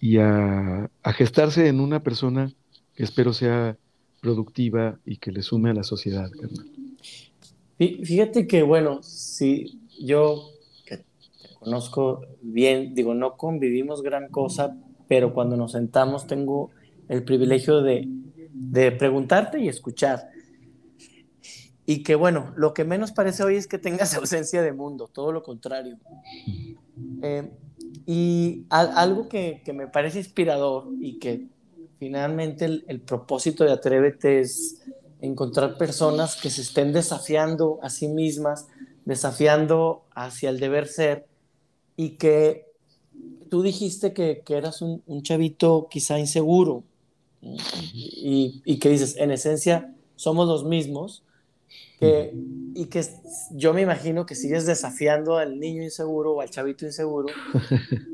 [0.00, 2.52] y a, a gestarse en una persona
[2.94, 3.76] que espero sea
[4.20, 6.79] productiva y que le sume a la sociedad, carnal.
[7.80, 10.50] Fí- Fíjate que, bueno, sí, yo
[10.86, 11.04] te
[11.60, 14.76] conozco bien, digo, no convivimos gran cosa,
[15.08, 16.72] pero cuando nos sentamos tengo
[17.08, 18.10] el privilegio de,
[18.92, 20.30] preguntarte y escuchar.
[21.86, 25.32] Y que, bueno, lo que menos parece hoy es que tengas ausencia de mundo, todo
[25.32, 25.98] lo contrario.
[27.20, 27.50] Eh,
[28.06, 31.48] y al- algo que, que me parece inspirador y que
[31.98, 34.80] finalmente el, el propósito de Atrévete es
[35.20, 38.66] encontrar personas que se estén desafiando a sí mismas,
[39.04, 41.26] desafiando hacia el deber ser
[41.96, 42.66] y que
[43.48, 46.84] tú dijiste que, que eras un, un chavito quizá inseguro
[47.42, 51.22] y, y que dices, en esencia somos los mismos
[51.98, 52.32] que,
[52.74, 53.04] y que
[53.52, 57.28] yo me imagino que sigues desafiando al niño inseguro o al chavito inseguro.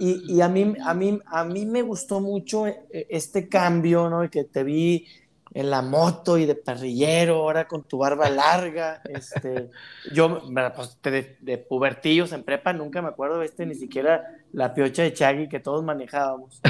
[0.00, 4.28] Y, y a, mí, a, mí, a mí me gustó mucho eh, este cambio, ¿no?
[4.28, 5.06] Que te vi
[5.54, 9.02] en la moto y de parrillero, ahora con tu barba larga.
[9.04, 9.70] Este,
[10.12, 10.40] yo,
[10.74, 15.12] pues, de, de pubertillos en prepa, nunca me acuerdo este, ni siquiera la piocha de
[15.12, 16.60] Chagui que todos manejábamos.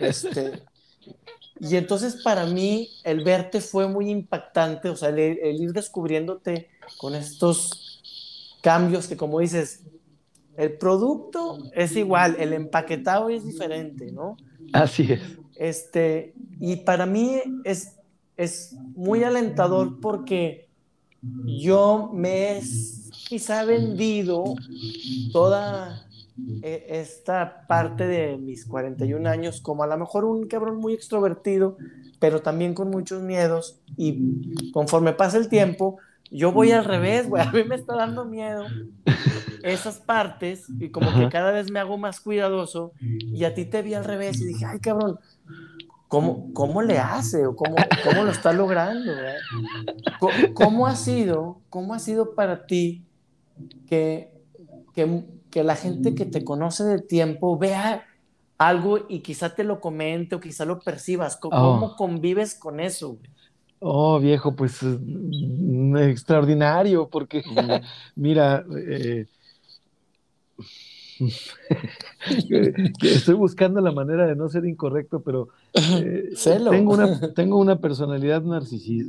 [0.00, 0.62] Este,
[1.60, 6.70] y entonces para mí el verte fue muy impactante, o sea, el, el, ir descubriéndote
[6.98, 9.84] con estos cambios que como dices,
[10.56, 14.36] el producto es igual, el empaquetado es diferente, ¿no?
[14.72, 15.22] Así es.
[15.54, 17.96] Este, y para mí es,
[18.42, 20.68] es muy alentador porque
[21.44, 22.62] yo me he
[23.28, 24.44] quizá vendido
[25.32, 26.06] toda
[26.62, 31.76] esta parte de mis 41 años como a lo mejor un cabrón muy extrovertido,
[32.18, 35.98] pero también con muchos miedos y conforme pasa el tiempo,
[36.30, 38.64] yo voy al revés, güey, a mí me está dando miedo
[39.62, 41.20] esas partes y como Ajá.
[41.20, 44.46] que cada vez me hago más cuidadoso y a ti te vi al revés y
[44.46, 45.18] dije, ay cabrón,
[46.12, 49.12] ¿cómo, cómo le hace o cómo, cómo lo está logrando?
[50.20, 53.02] ¿Cómo, ¿Cómo, ha sido, cómo ha sido para ti
[53.88, 54.30] que,
[54.92, 58.04] que, que la gente que te conoce de tiempo vea
[58.58, 61.38] algo y quizá te lo comente o quizá lo percibas?
[61.38, 61.96] ¿Cómo oh.
[61.96, 63.14] convives con eso?
[63.14, 63.30] Güey?
[63.78, 67.42] Oh, viejo, pues mm, extraordinario, porque
[68.16, 69.24] mira, eh,
[73.02, 76.30] estoy buscando la manera de no ser incorrecto, pero eh,
[76.70, 78.42] tengo, una, tengo una personalidad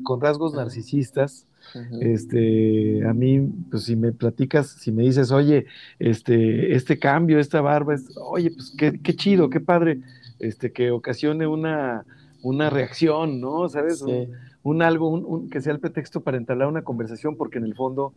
[0.03, 1.45] con rasgos narcisistas.
[1.73, 2.13] Uh -huh.
[2.13, 3.39] Este, a mí,
[3.71, 5.65] pues si me platicas, si me dices, oye,
[5.99, 9.99] este, este cambio, esta barba, es, oye, pues qué, qué, chido, qué padre,
[10.39, 12.05] este, que ocasione una,
[12.41, 13.69] una reacción, ¿no?
[13.69, 13.99] ¿Sabes?
[13.99, 14.11] Sí.
[14.11, 14.29] Un,
[14.63, 17.75] un, algo, un, un, que sea el pretexto para entablar una conversación, porque en el
[17.75, 18.13] fondo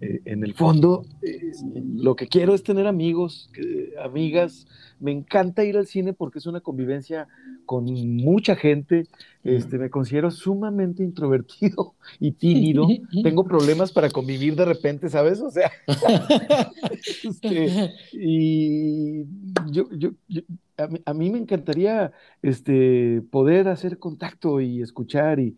[0.00, 1.50] eh, en el fondo, eh,
[1.96, 3.50] lo que quiero es tener amigos,
[4.02, 4.66] amigas.
[5.00, 7.26] Me encanta ir al cine porque es una convivencia
[7.66, 9.06] con mucha gente.
[9.42, 12.86] Este, me considero sumamente introvertido y tímido.
[13.22, 15.40] Tengo problemas para convivir de repente, ¿sabes?
[15.40, 15.70] O sea,
[17.24, 19.24] este, y
[19.70, 20.10] yo, yo,
[21.04, 25.56] a, mí, me encantaría este, poder hacer contacto y escuchar y,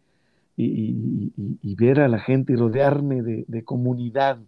[0.63, 4.39] y, ver a la gente y rodearme de, comunidad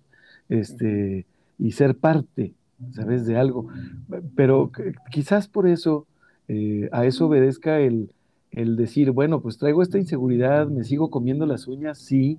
[0.48, 1.26] este,
[1.58, 2.52] y ser parte,
[2.92, 3.26] ¿sabes?
[3.26, 3.68] De algo.
[4.36, 4.70] Pero
[5.10, 6.06] quizás por eso,
[6.48, 8.10] eh, a eso obedezca el,
[8.50, 12.38] el decir, bueno, pues traigo esta inseguridad, me sigo comiendo las uñas, sí,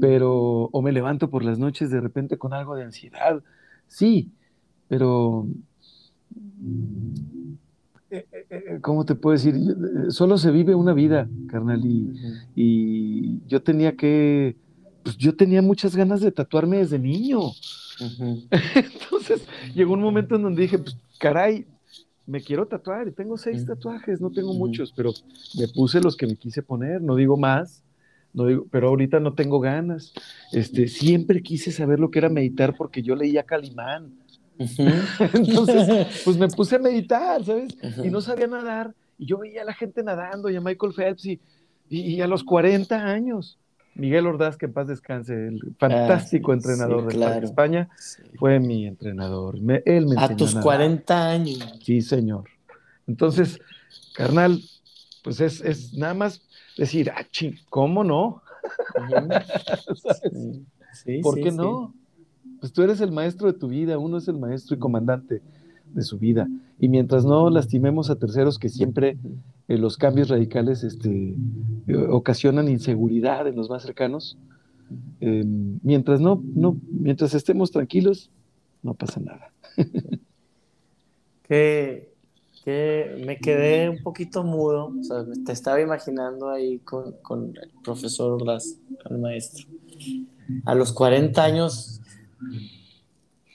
[0.00, 3.42] pero, o me levanto por las noches de repente con algo de ansiedad,
[3.88, 4.30] sí,
[4.88, 5.46] pero
[8.80, 9.54] ¿cómo te puedo decir?
[10.08, 14.56] Solo se vive una vida, carnal, y, yo tenía que,
[15.02, 17.40] pues yo tenía muchas ganas de tatuarme desde niño.
[18.74, 21.66] Entonces llegó un momento en donde dije, pues caray,
[22.26, 25.12] me quiero tatuar y tengo seis tatuajes, no tengo muchos, pero
[25.58, 27.84] me puse los que me quise poner, no digo más,
[28.32, 30.12] no digo, pero ahorita no tengo ganas.
[30.52, 34.23] Este, siempre quise saber lo que era meditar porque yo leía Calimán
[35.34, 37.76] Entonces, pues me puse a meditar, ¿sabes?
[38.02, 38.94] Y no sabía nadar.
[39.18, 41.40] Y yo veía a la gente nadando y a Michael Phelps y,
[41.88, 43.58] y, a los 40 años.
[43.94, 47.88] Miguel Ordaz, que en paz descanse, el fantástico ah, entrenador de España,
[48.38, 49.56] fue mi entrenador.
[49.84, 51.74] él me a tus 40 años.
[51.80, 52.44] Sí, señor.
[53.06, 53.60] Entonces,
[54.14, 54.60] carnal,
[55.22, 56.42] pues es, es nada más
[56.76, 58.42] decir, ah, ching, ¿cómo no?
[61.22, 61.94] ¿Por qué no?
[62.64, 65.42] Pues tú eres el maestro de tu vida, uno es el maestro y comandante
[65.92, 66.48] de su vida.
[66.80, 69.18] Y mientras no lastimemos a terceros, que siempre
[69.68, 71.34] eh, los cambios radicales este,
[71.86, 74.38] eh, ocasionan inseguridad en los más cercanos,
[75.20, 78.30] em, mientras no, no, mientras estemos tranquilos,
[78.82, 79.52] no pasa nada.
[81.46, 82.14] que,
[83.26, 88.40] me quedé un poquito mudo, o sea, te estaba imaginando ahí con, con el profesor
[88.40, 88.78] Ordaz,
[89.10, 89.66] el maestro.
[90.64, 92.00] A los 40 años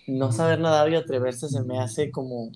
[0.07, 2.51] no saber nadar y atreverse se me hace como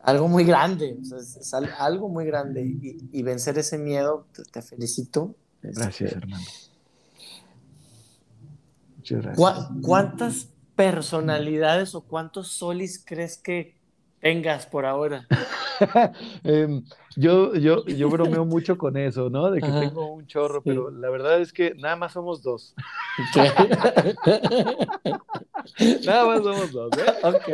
[0.00, 2.62] algo muy grande, es algo muy grande
[3.12, 5.36] y, vencer ese miedo, te, felicito.
[5.62, 6.44] Gracias, este, hermano.
[8.96, 9.68] Muchas gracias.
[9.80, 13.76] ¿Cuántas personalidades o cuántos solis crees que
[14.22, 15.26] tengas por ahora?
[16.44, 16.84] Em,
[17.16, 19.50] yo, yo, yo bromeo mucho con eso, ¿no?
[19.50, 22.76] De que tengo un chorro, pero la verdad es que nada más somos dos.
[26.06, 27.12] nada más somos dos, ¿eh?
[27.24, 27.48] Ok.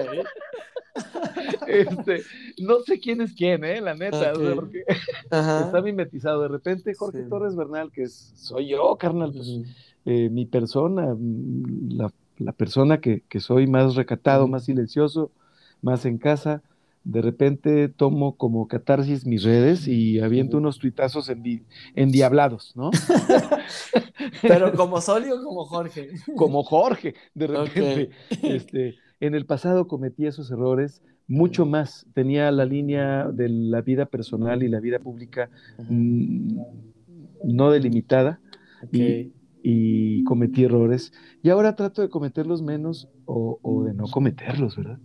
[1.66, 2.22] Este,
[2.58, 3.80] no sé quién es quién, ¿eh?
[3.80, 4.84] La neta, porque
[5.30, 6.42] está mimetizado.
[6.42, 9.62] De repente, Jorge Torres Bernal, que es, soy yo, carnal, pues,
[10.04, 15.30] eh, mi persona, mm, la, la persona que, que, soy más recatado, más silencioso,
[15.82, 16.62] más en casa,
[17.04, 21.32] de repente tomo como catarsis mis redes y aviento unos tuitazos
[21.94, 22.90] endiablados, ¿no?
[24.42, 26.10] Pero como Soli o como Jorge.
[26.36, 28.10] Como Jorge, de repente.
[28.42, 32.06] Este, en el pasado cometí esos errores mucho más.
[32.14, 35.50] Tenía la línea de la vida personal y la vida pública
[35.88, 36.58] mm,
[37.44, 38.40] no delimitada
[38.92, 41.12] y, cometí errores.
[41.42, 44.98] Y ahora trato de cometerlos menos o, o de no cometerlos, ¿verdad?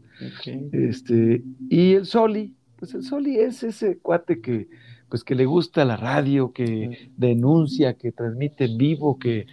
[0.72, 4.68] Este, y el Soli, pues el Soli es ese cuate que,
[5.10, 9.46] pues que le gusta la radio, que denuncia, que transmite en vivo, que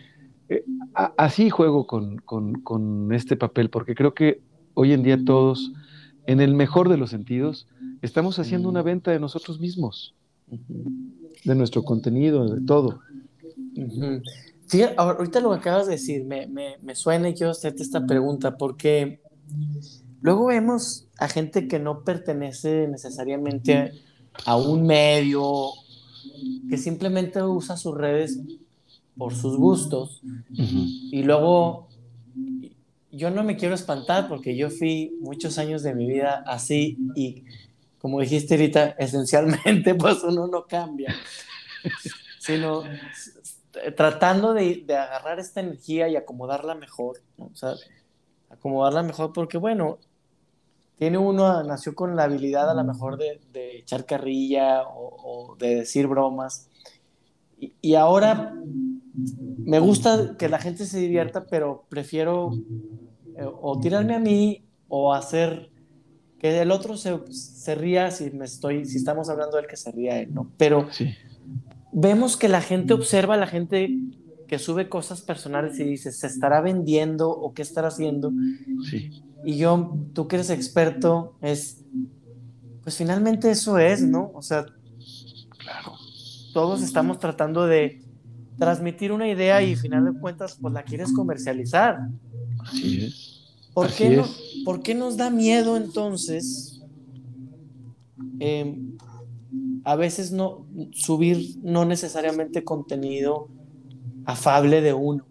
[0.49, 0.65] eh,
[1.17, 4.41] así juego con, este papel, porque creo que
[4.75, 5.73] hoy en día todos,
[6.27, 7.69] en el mejor de los sentidos,
[8.03, 10.15] estamos haciendo una venta de nosotros mismos,
[11.45, 13.01] de nuestro contenido, de todo.
[14.97, 19.21] ahorita lo que acabas de decir me, me suena y quiero hacerte esta pregunta, porque
[20.23, 23.93] Luego vemos a gente que no pertenece necesariamente
[24.45, 25.71] a un medio,
[26.69, 28.39] que simplemente usa sus redes
[29.17, 30.21] por sus gustos.
[30.51, 31.89] Y luego,
[33.11, 37.45] yo no me quiero espantar porque yo fui muchos años de mi vida así y
[38.01, 41.15] como dijiste ahorita, esencialmente pues uno no cambia,
[42.39, 42.83] sino
[43.97, 47.75] tratando de, agarrar esta energía y acomodarla mejor, o sea,
[48.49, 49.99] acomodarla mejor porque bueno,
[51.01, 53.41] tiene uno, nació con la habilidad a lo mejor de,
[53.79, 56.69] echar carrilla o, de decir bromas.
[57.59, 58.55] Y, ahora
[59.65, 62.53] me gusta que la gente se divierta, pero prefiero
[63.35, 65.71] eh, o tirarme a mí o hacer
[66.39, 69.93] que el otro se, se, ría si me estoy, si estamos hablando del que se
[69.93, 70.51] ría él, ¿no?
[70.59, 70.87] Pero
[71.93, 73.89] vemos que la gente observa, la gente
[74.47, 78.31] que sube cosas personales y dices, ¿se estará vendiendo o qué estará haciendo?
[78.91, 79.23] Sí.
[79.45, 81.83] Y yo, tú que eres experto, es,
[82.83, 84.31] pues finalmente eso es, ¿no?
[84.35, 84.67] O sea,
[85.59, 85.93] Claro.
[86.53, 88.01] todos estamos tratando de
[88.59, 91.99] transmitir una idea y al final de cuentas, pues la quieres comercializar.
[92.67, 93.71] Así es.
[93.75, 94.29] ¿Por, Así qué, no-
[94.65, 96.83] por qué nos da miedo entonces
[98.41, 98.77] eh,
[99.85, 103.49] a veces no subir no necesariamente contenido
[104.25, 105.27] afable de uno?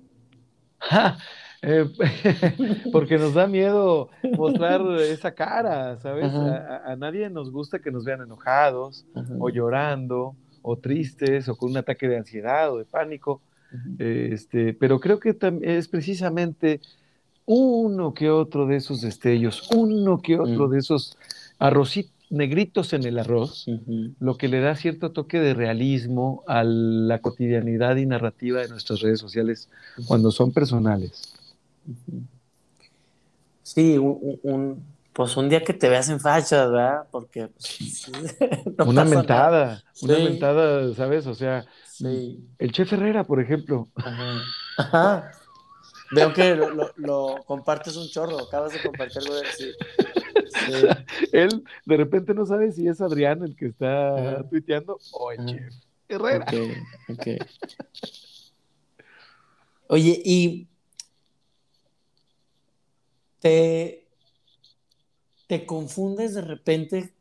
[0.79, 1.17] Ja,
[1.61, 1.85] eh,
[2.91, 6.33] porque nos da miedo mostrar esa cara, ¿sabes?
[6.33, 9.05] A, nadie nos gusta que nos vean enojados
[9.39, 13.41] o llorando o tristes o con un ataque de ansiedad o de pánico.
[13.99, 16.79] Eh, Este, pero creo que es precisamente
[17.45, 20.71] uno que otro de esos destellos, uno que otro Mm.
[20.71, 21.17] de esos
[21.57, 23.65] arrocitos negritos en el arroz,
[24.19, 29.01] lo que le da cierto toque de realismo a la cotidianidad y narrativa de nuestras
[29.01, 29.67] redes sociales
[30.05, 31.33] cuando son personales.
[33.63, 37.03] Sí, un, un- pues un día que te veas en fachas, ¿verdad?
[37.11, 38.09] Porque pues,
[38.77, 39.83] no una mentada, nada.
[40.01, 40.23] una Sí.
[40.23, 41.27] mentada, ¿sabes?
[41.27, 42.39] O sea, Sí.
[42.57, 44.41] el chef Herrera, por ejemplo, Ajá.
[44.77, 45.31] Ajá.
[46.11, 49.71] Veo que lo, lo- lo compartes un chorro, acabas de compartir algo de sí.
[50.65, 51.27] Sí.
[51.33, 54.43] él de repente no sabe si es Adrián el que está Ajá.
[54.49, 55.73] tuiteando o el chef
[56.07, 56.45] Herrera.
[56.47, 57.27] Ok, ok.
[59.87, 60.67] Oye, y
[63.39, 64.07] te,
[65.47, 67.13] te confundes de repente.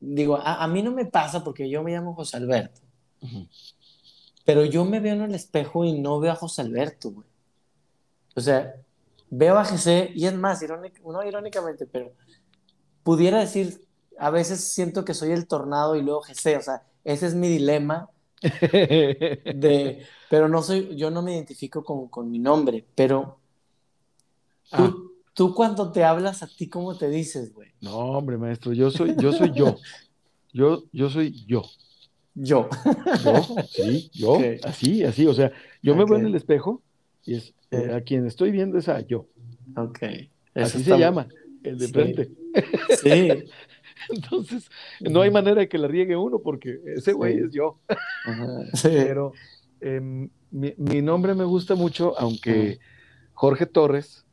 [0.00, 2.80] Digo, a, a mí no me pasa porque yo me llamo José Alberto,
[4.44, 7.26] pero yo me veo en el espejo y no veo a José Alberto, güey.
[8.34, 8.74] O sea,
[9.30, 12.12] veo a José, y es más, irónic- no irónicamente, pero
[13.04, 13.86] pudiera decir,
[14.18, 17.48] a veces siento que soy el tornado y luego José, o sea, ese es mi
[17.48, 18.08] dilema
[18.42, 23.38] de, pero no soy, yo no me identifico con, con mi nombre, pero
[24.70, 24.78] Ah.
[24.78, 25.11] tú
[25.54, 27.70] cuando te hablas a ti, ¿cómo te dices, güey?
[27.80, 29.76] No, hombre, maestro, yo soy, yo soy yo.
[30.52, 31.62] Yo, yo soy yo.
[32.34, 32.68] Yo.
[33.24, 35.26] Yo, sí, yo, así, así.
[35.26, 35.52] O sea,
[35.82, 36.82] yo me veo en el espejo
[37.24, 39.26] y es eh, a quien estoy viendo es a yo.
[39.76, 39.98] Ok.
[40.54, 41.26] Así se llama,
[41.62, 41.92] el de Sí.
[41.92, 42.30] frente.
[43.02, 43.28] Sí.
[44.10, 44.68] Entonces,
[45.00, 47.44] no hay manera de que la riegue uno porque ese güey Sí.
[47.46, 47.78] es yo.
[48.26, 48.46] Ajá.
[48.74, 48.88] Sí.
[48.90, 49.32] Pero
[49.80, 52.78] em, mi, mi nombre me gusta mucho, aunque
[53.34, 54.24] Jorge Torres,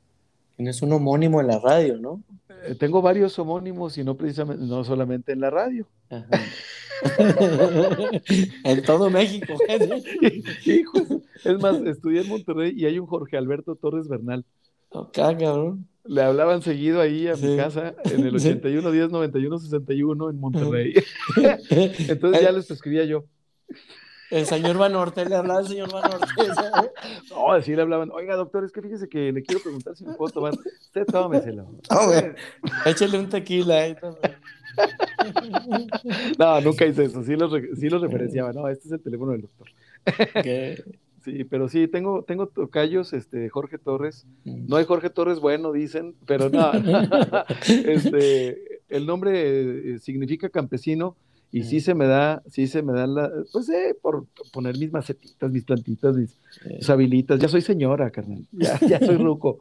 [0.59, 2.21] Tienes un homónimo en la radio, ¿no?
[2.65, 5.87] eh, tengo varios homónimos y no precisamente, no solamente en la radio.
[6.09, 6.27] Ajá.
[8.65, 9.53] en todo México.
[10.65, 14.43] Hijo, es más, estudié en Monterrey y hay un Jorge Alberto Torres Bernal.
[14.91, 15.87] Acá, cabrón.
[16.03, 18.49] Le hablaban seguido ahí a mi casa en el Sí.
[18.49, 20.93] 81 10 91 61 en Monterrey.
[21.69, 23.23] Entonces ya les escribía yo.
[24.31, 26.27] El señor Banorte, le hablaba el señor Banorte.
[26.55, 26.91] ¿sabes?
[27.31, 28.11] No, así le hablaban.
[28.11, 30.53] Oiga, doctor, es que fíjese que le quiero preguntar si me puedo tomar.
[30.53, 31.67] Usted tómeselo.
[31.89, 32.33] Ah, güey.
[32.85, 34.35] Échale un tequila ahí también.
[36.37, 37.23] No, nunca hice eso.
[37.23, 38.53] Sí lo, re- sí lo referenciaba.
[38.53, 39.67] No, este es el teléfono del doctor.
[41.23, 44.25] Sí, pero sí, tengo, tengo tocayos, este, Jorge Torres.
[44.45, 46.71] No hay Jorge Torres bueno, dicen, pero no.
[47.67, 51.17] este, el nombre eh, significa campesino
[51.51, 54.91] y sí se me da, sí se me da la, pues eh, por poner mis
[54.91, 56.35] macetitas, mis plantitas, mis,
[56.69, 57.39] mis habilitas.
[57.39, 58.45] Ya soy señora, carnal.
[58.51, 59.59] Ya, ya soy ruco.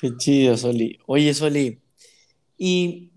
[0.00, 0.98] Qué chido, Soli.
[1.06, 1.78] Oye, Soli,
[2.56, 3.10] ¿y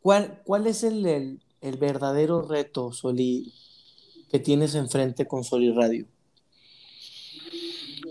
[0.00, 3.52] cuál, cuál es el, el- el verdadero reto, Soli,
[4.30, 6.06] que tienes enfrente con Soli Radio?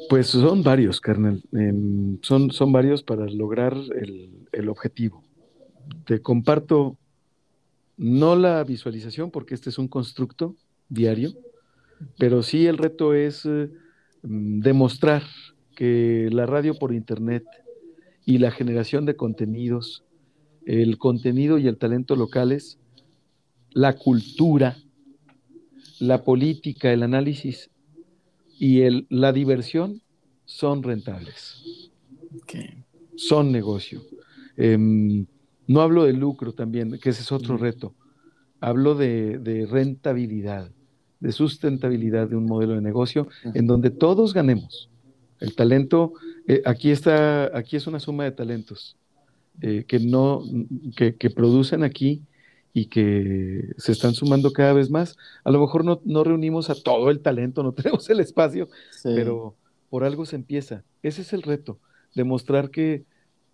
[0.09, 1.41] Pues son varios, carnal.
[1.53, 5.23] Em, son, son varios para lograr el, el objetivo.
[6.05, 6.97] Te comparto
[7.97, 10.55] no la visualización, porque este es un constructo
[10.87, 11.33] diario,
[12.17, 13.69] pero sí el reto es eh,
[14.21, 15.23] mm, demostrar
[15.75, 17.43] que la radio por internet
[18.25, 20.03] y la generación de contenidos,
[20.65, 22.79] el contenido y el talento locales,
[23.71, 24.77] la cultura,
[25.99, 27.69] la política, el análisis
[28.59, 30.01] y el, la diversión
[30.45, 31.91] son rentables,
[33.15, 34.01] son negocio.
[34.55, 35.25] Em,
[35.67, 37.93] no hablo de lucro también, que ese es otro reto.
[38.59, 40.71] Hablo de, de rentabilidad,
[41.19, 44.89] de sustentabilidad de un modelo de negocio en donde todos ganemos.
[45.39, 46.13] El talento,
[46.47, 48.95] eh, aquí está, aquí es una suma de talentos
[49.61, 50.41] eh, que no,
[50.95, 52.23] que, que producen aquí
[52.73, 55.15] y que se están sumando cada vez más.
[55.43, 59.09] A lo mejor no, no reunimos a todo el talento, no tenemos el espacio, Sí.
[59.15, 59.55] pero
[59.89, 60.83] por algo se empieza.
[61.03, 61.79] Ese es el reto,
[62.15, 63.03] demostrar que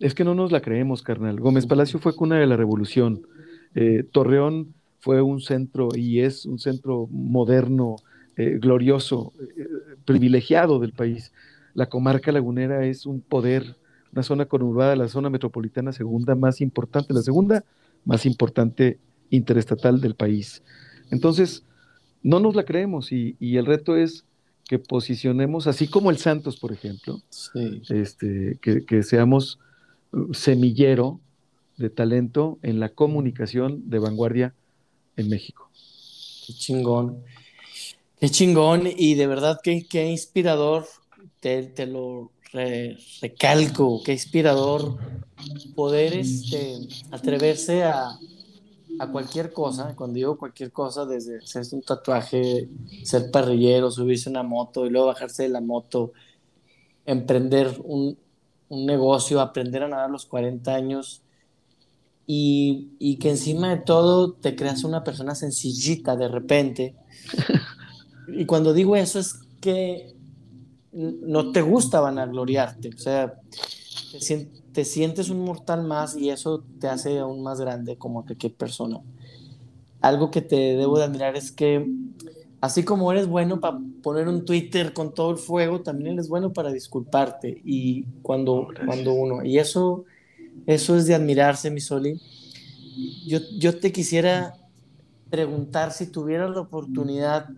[0.04, 1.40] es que no nos la creemos, carnal.
[1.40, 3.26] Gómez Palacio fue cuna de la revolución.
[3.74, 7.96] Eh, Torreón fue un centro y es un centro moderno
[8.36, 9.66] eh, glorioso, eh,
[10.04, 11.32] privilegiado del país.
[11.72, 13.76] La comarca lagunera es un poder,
[14.12, 17.64] una zona conurbada, la zona metropolitana segunda más importante, la segunda
[18.04, 18.98] más importante
[19.30, 20.62] interestatal del país.
[21.10, 21.64] Entonces,
[22.22, 24.26] no nos la creemos y, el reto es
[24.68, 27.22] que posicionemos, así como el Santos, por ejemplo,
[27.88, 29.58] este, que, seamos
[30.32, 31.20] semillero
[31.76, 34.54] de talento en la comunicación de vanguardia
[35.16, 35.70] en México.
[36.46, 37.22] Qué chingón.
[38.20, 40.86] Qué chingón y de verdad que qué inspirador,
[41.40, 42.30] te, te lo
[43.20, 44.96] recalco, qué inspirador
[45.74, 46.78] poder este,
[47.10, 48.16] atreverse a,
[48.98, 52.68] a cualquier cosa, cuando digo cualquier cosa, desde hacerse un tatuaje,
[53.02, 56.12] ser parrillero, subirse una moto y luego bajarse de la moto,
[57.04, 58.16] emprender un,
[58.68, 61.22] un negocio, aprender a nadar a los 40 años
[62.26, 66.94] y, y, que encima de todo te creas una persona sencillita de repente.
[68.28, 70.14] y cuando digo eso es que
[70.92, 73.34] no te gusta vanagloriarte, o sea,
[74.12, 78.24] te sientes te sientes un mortal más y eso te hace aún más grande como
[78.26, 79.00] cualquier persona.
[80.00, 81.88] Algo que te debo de admirar es que
[82.64, 86.50] así como eres bueno para poner un Twitter con todo el fuego, también eres bueno
[86.54, 90.06] para disculparte y cuando, cuando uno, y eso,
[90.64, 92.18] eso es de admirarse, mi Soli.
[93.26, 94.54] Yo, yo te quisiera
[95.28, 97.50] preguntar si tuvieras la oportunidad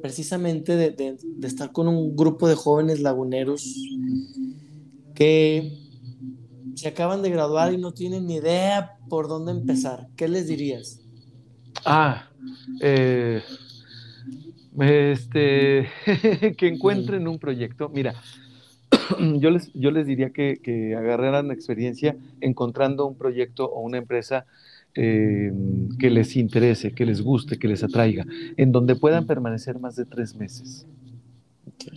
[0.00, 3.64] precisamente de, de, de estar con un grupo de jóvenes laguneros
[5.12, 5.76] que
[6.76, 11.00] se acaban de graduar y no tienen ni idea por dónde empezar, ¿qué les dirías?
[11.84, 12.30] Ah,
[12.80, 13.42] eh,
[14.78, 15.88] este,
[16.56, 17.88] que encuentren un proyecto.
[17.88, 18.14] Mira,
[19.38, 24.46] yo les, yo les diría que, que agarraran experiencia encontrando un proyecto o una empresa
[24.96, 25.52] eh,
[26.00, 30.04] que les interese, que les guste, que les atraiga, en donde puedan permanecer más de
[30.04, 30.84] tres meses,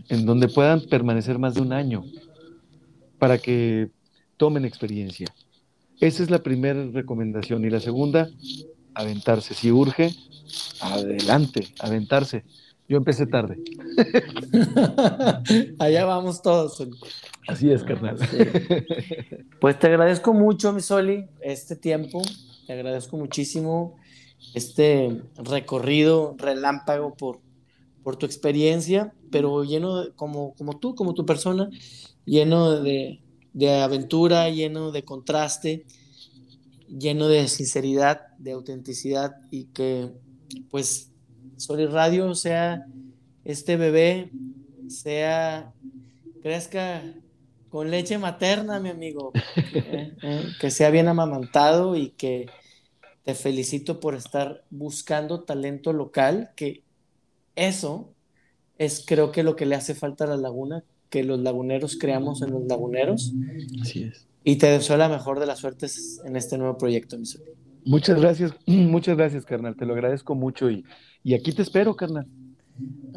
[0.09, 2.03] en donde puedan permanecer más de un año,
[3.17, 3.89] para que
[4.37, 5.27] tomen experiencia.
[5.99, 7.65] Esa es la primera recomendación.
[7.65, 8.29] Y la segunda,
[8.95, 9.53] aventarse.
[9.53, 10.15] Si urge,
[10.81, 12.43] adelante, aventarse.
[12.87, 13.57] Yo empecé tarde.
[15.79, 16.85] Allá vamos todos.
[17.47, 18.17] Así es, carnal.
[19.59, 22.21] Pues te agradezco mucho, mi Soli, este tiempo.
[22.67, 23.95] Te agradezco muchísimo
[24.53, 27.39] este recorrido relámpago por,
[28.03, 31.69] por tu experiencia, pero lleno, como, como tú, como tu persona,
[32.25, 33.21] lleno de,
[33.53, 35.85] de aventura, lleno de contraste,
[36.87, 40.11] lleno de sinceridad, de autenticidad y que
[40.69, 41.11] pues
[41.57, 42.85] Sol Radio sea
[43.45, 44.31] este bebé,
[44.89, 45.73] sea,
[46.41, 47.03] crezca
[47.69, 49.31] con leche materna, mi amigo,
[49.73, 52.47] eh, eh, que sea bien amamantado y que
[53.23, 56.83] te felicito por estar buscando talento local, que
[57.55, 58.13] eso
[58.77, 62.41] es creo que lo que le hace falta a la laguna, que los laguneros creamos
[62.41, 63.33] en los laguneros.
[63.81, 64.27] Así es.
[64.43, 67.25] Y te deseo la mejor de las suertes en este nuevo proyecto, mi
[67.85, 69.75] Muchas gracias, muchas gracias, carnal.
[69.75, 70.85] Te lo agradezco mucho y,
[71.23, 72.27] y aquí te espero, carnal.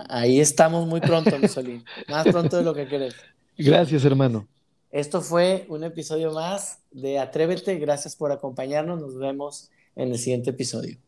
[0.09, 3.15] Ahí estamos muy pronto, mi Más pronto de lo que querés.
[3.57, 4.47] Gracias, hermano.
[4.91, 7.77] Esto fue un episodio más de Atrévete.
[7.79, 9.01] Gracias por acompañarnos.
[9.01, 10.99] Nos vemos en el siguiente episodio.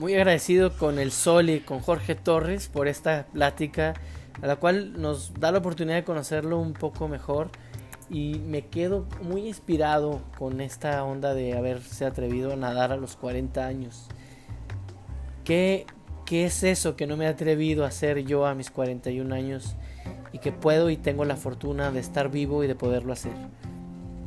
[0.00, 3.92] Muy agradecido con el Sol y con Jorge Torres por esta plática,
[4.40, 7.50] a la cual nos da la oportunidad de conocerlo un poco mejor.
[8.08, 13.14] Y me quedo muy inspirado con esta onda de haberse atrevido a nadar a los
[13.16, 14.06] 40 años.
[15.44, 15.84] ¿Qué,
[16.24, 19.76] qué es eso que no me he atrevido a hacer yo a mis 41 años
[20.32, 23.34] y que puedo y tengo la fortuna de estar vivo y de poderlo hacer?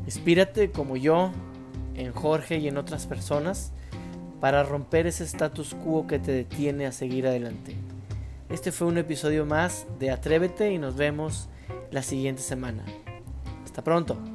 [0.06, 1.32] Inspírate como yo
[1.96, 3.74] en Jorge y en otras personas
[4.44, 7.78] para romper ese status quo que te detiene a seguir adelante.
[8.50, 11.48] Este fue un episodio más de Atrévete y nos vemos
[11.92, 12.84] la siguiente semana.
[13.64, 14.33] Hasta pronto.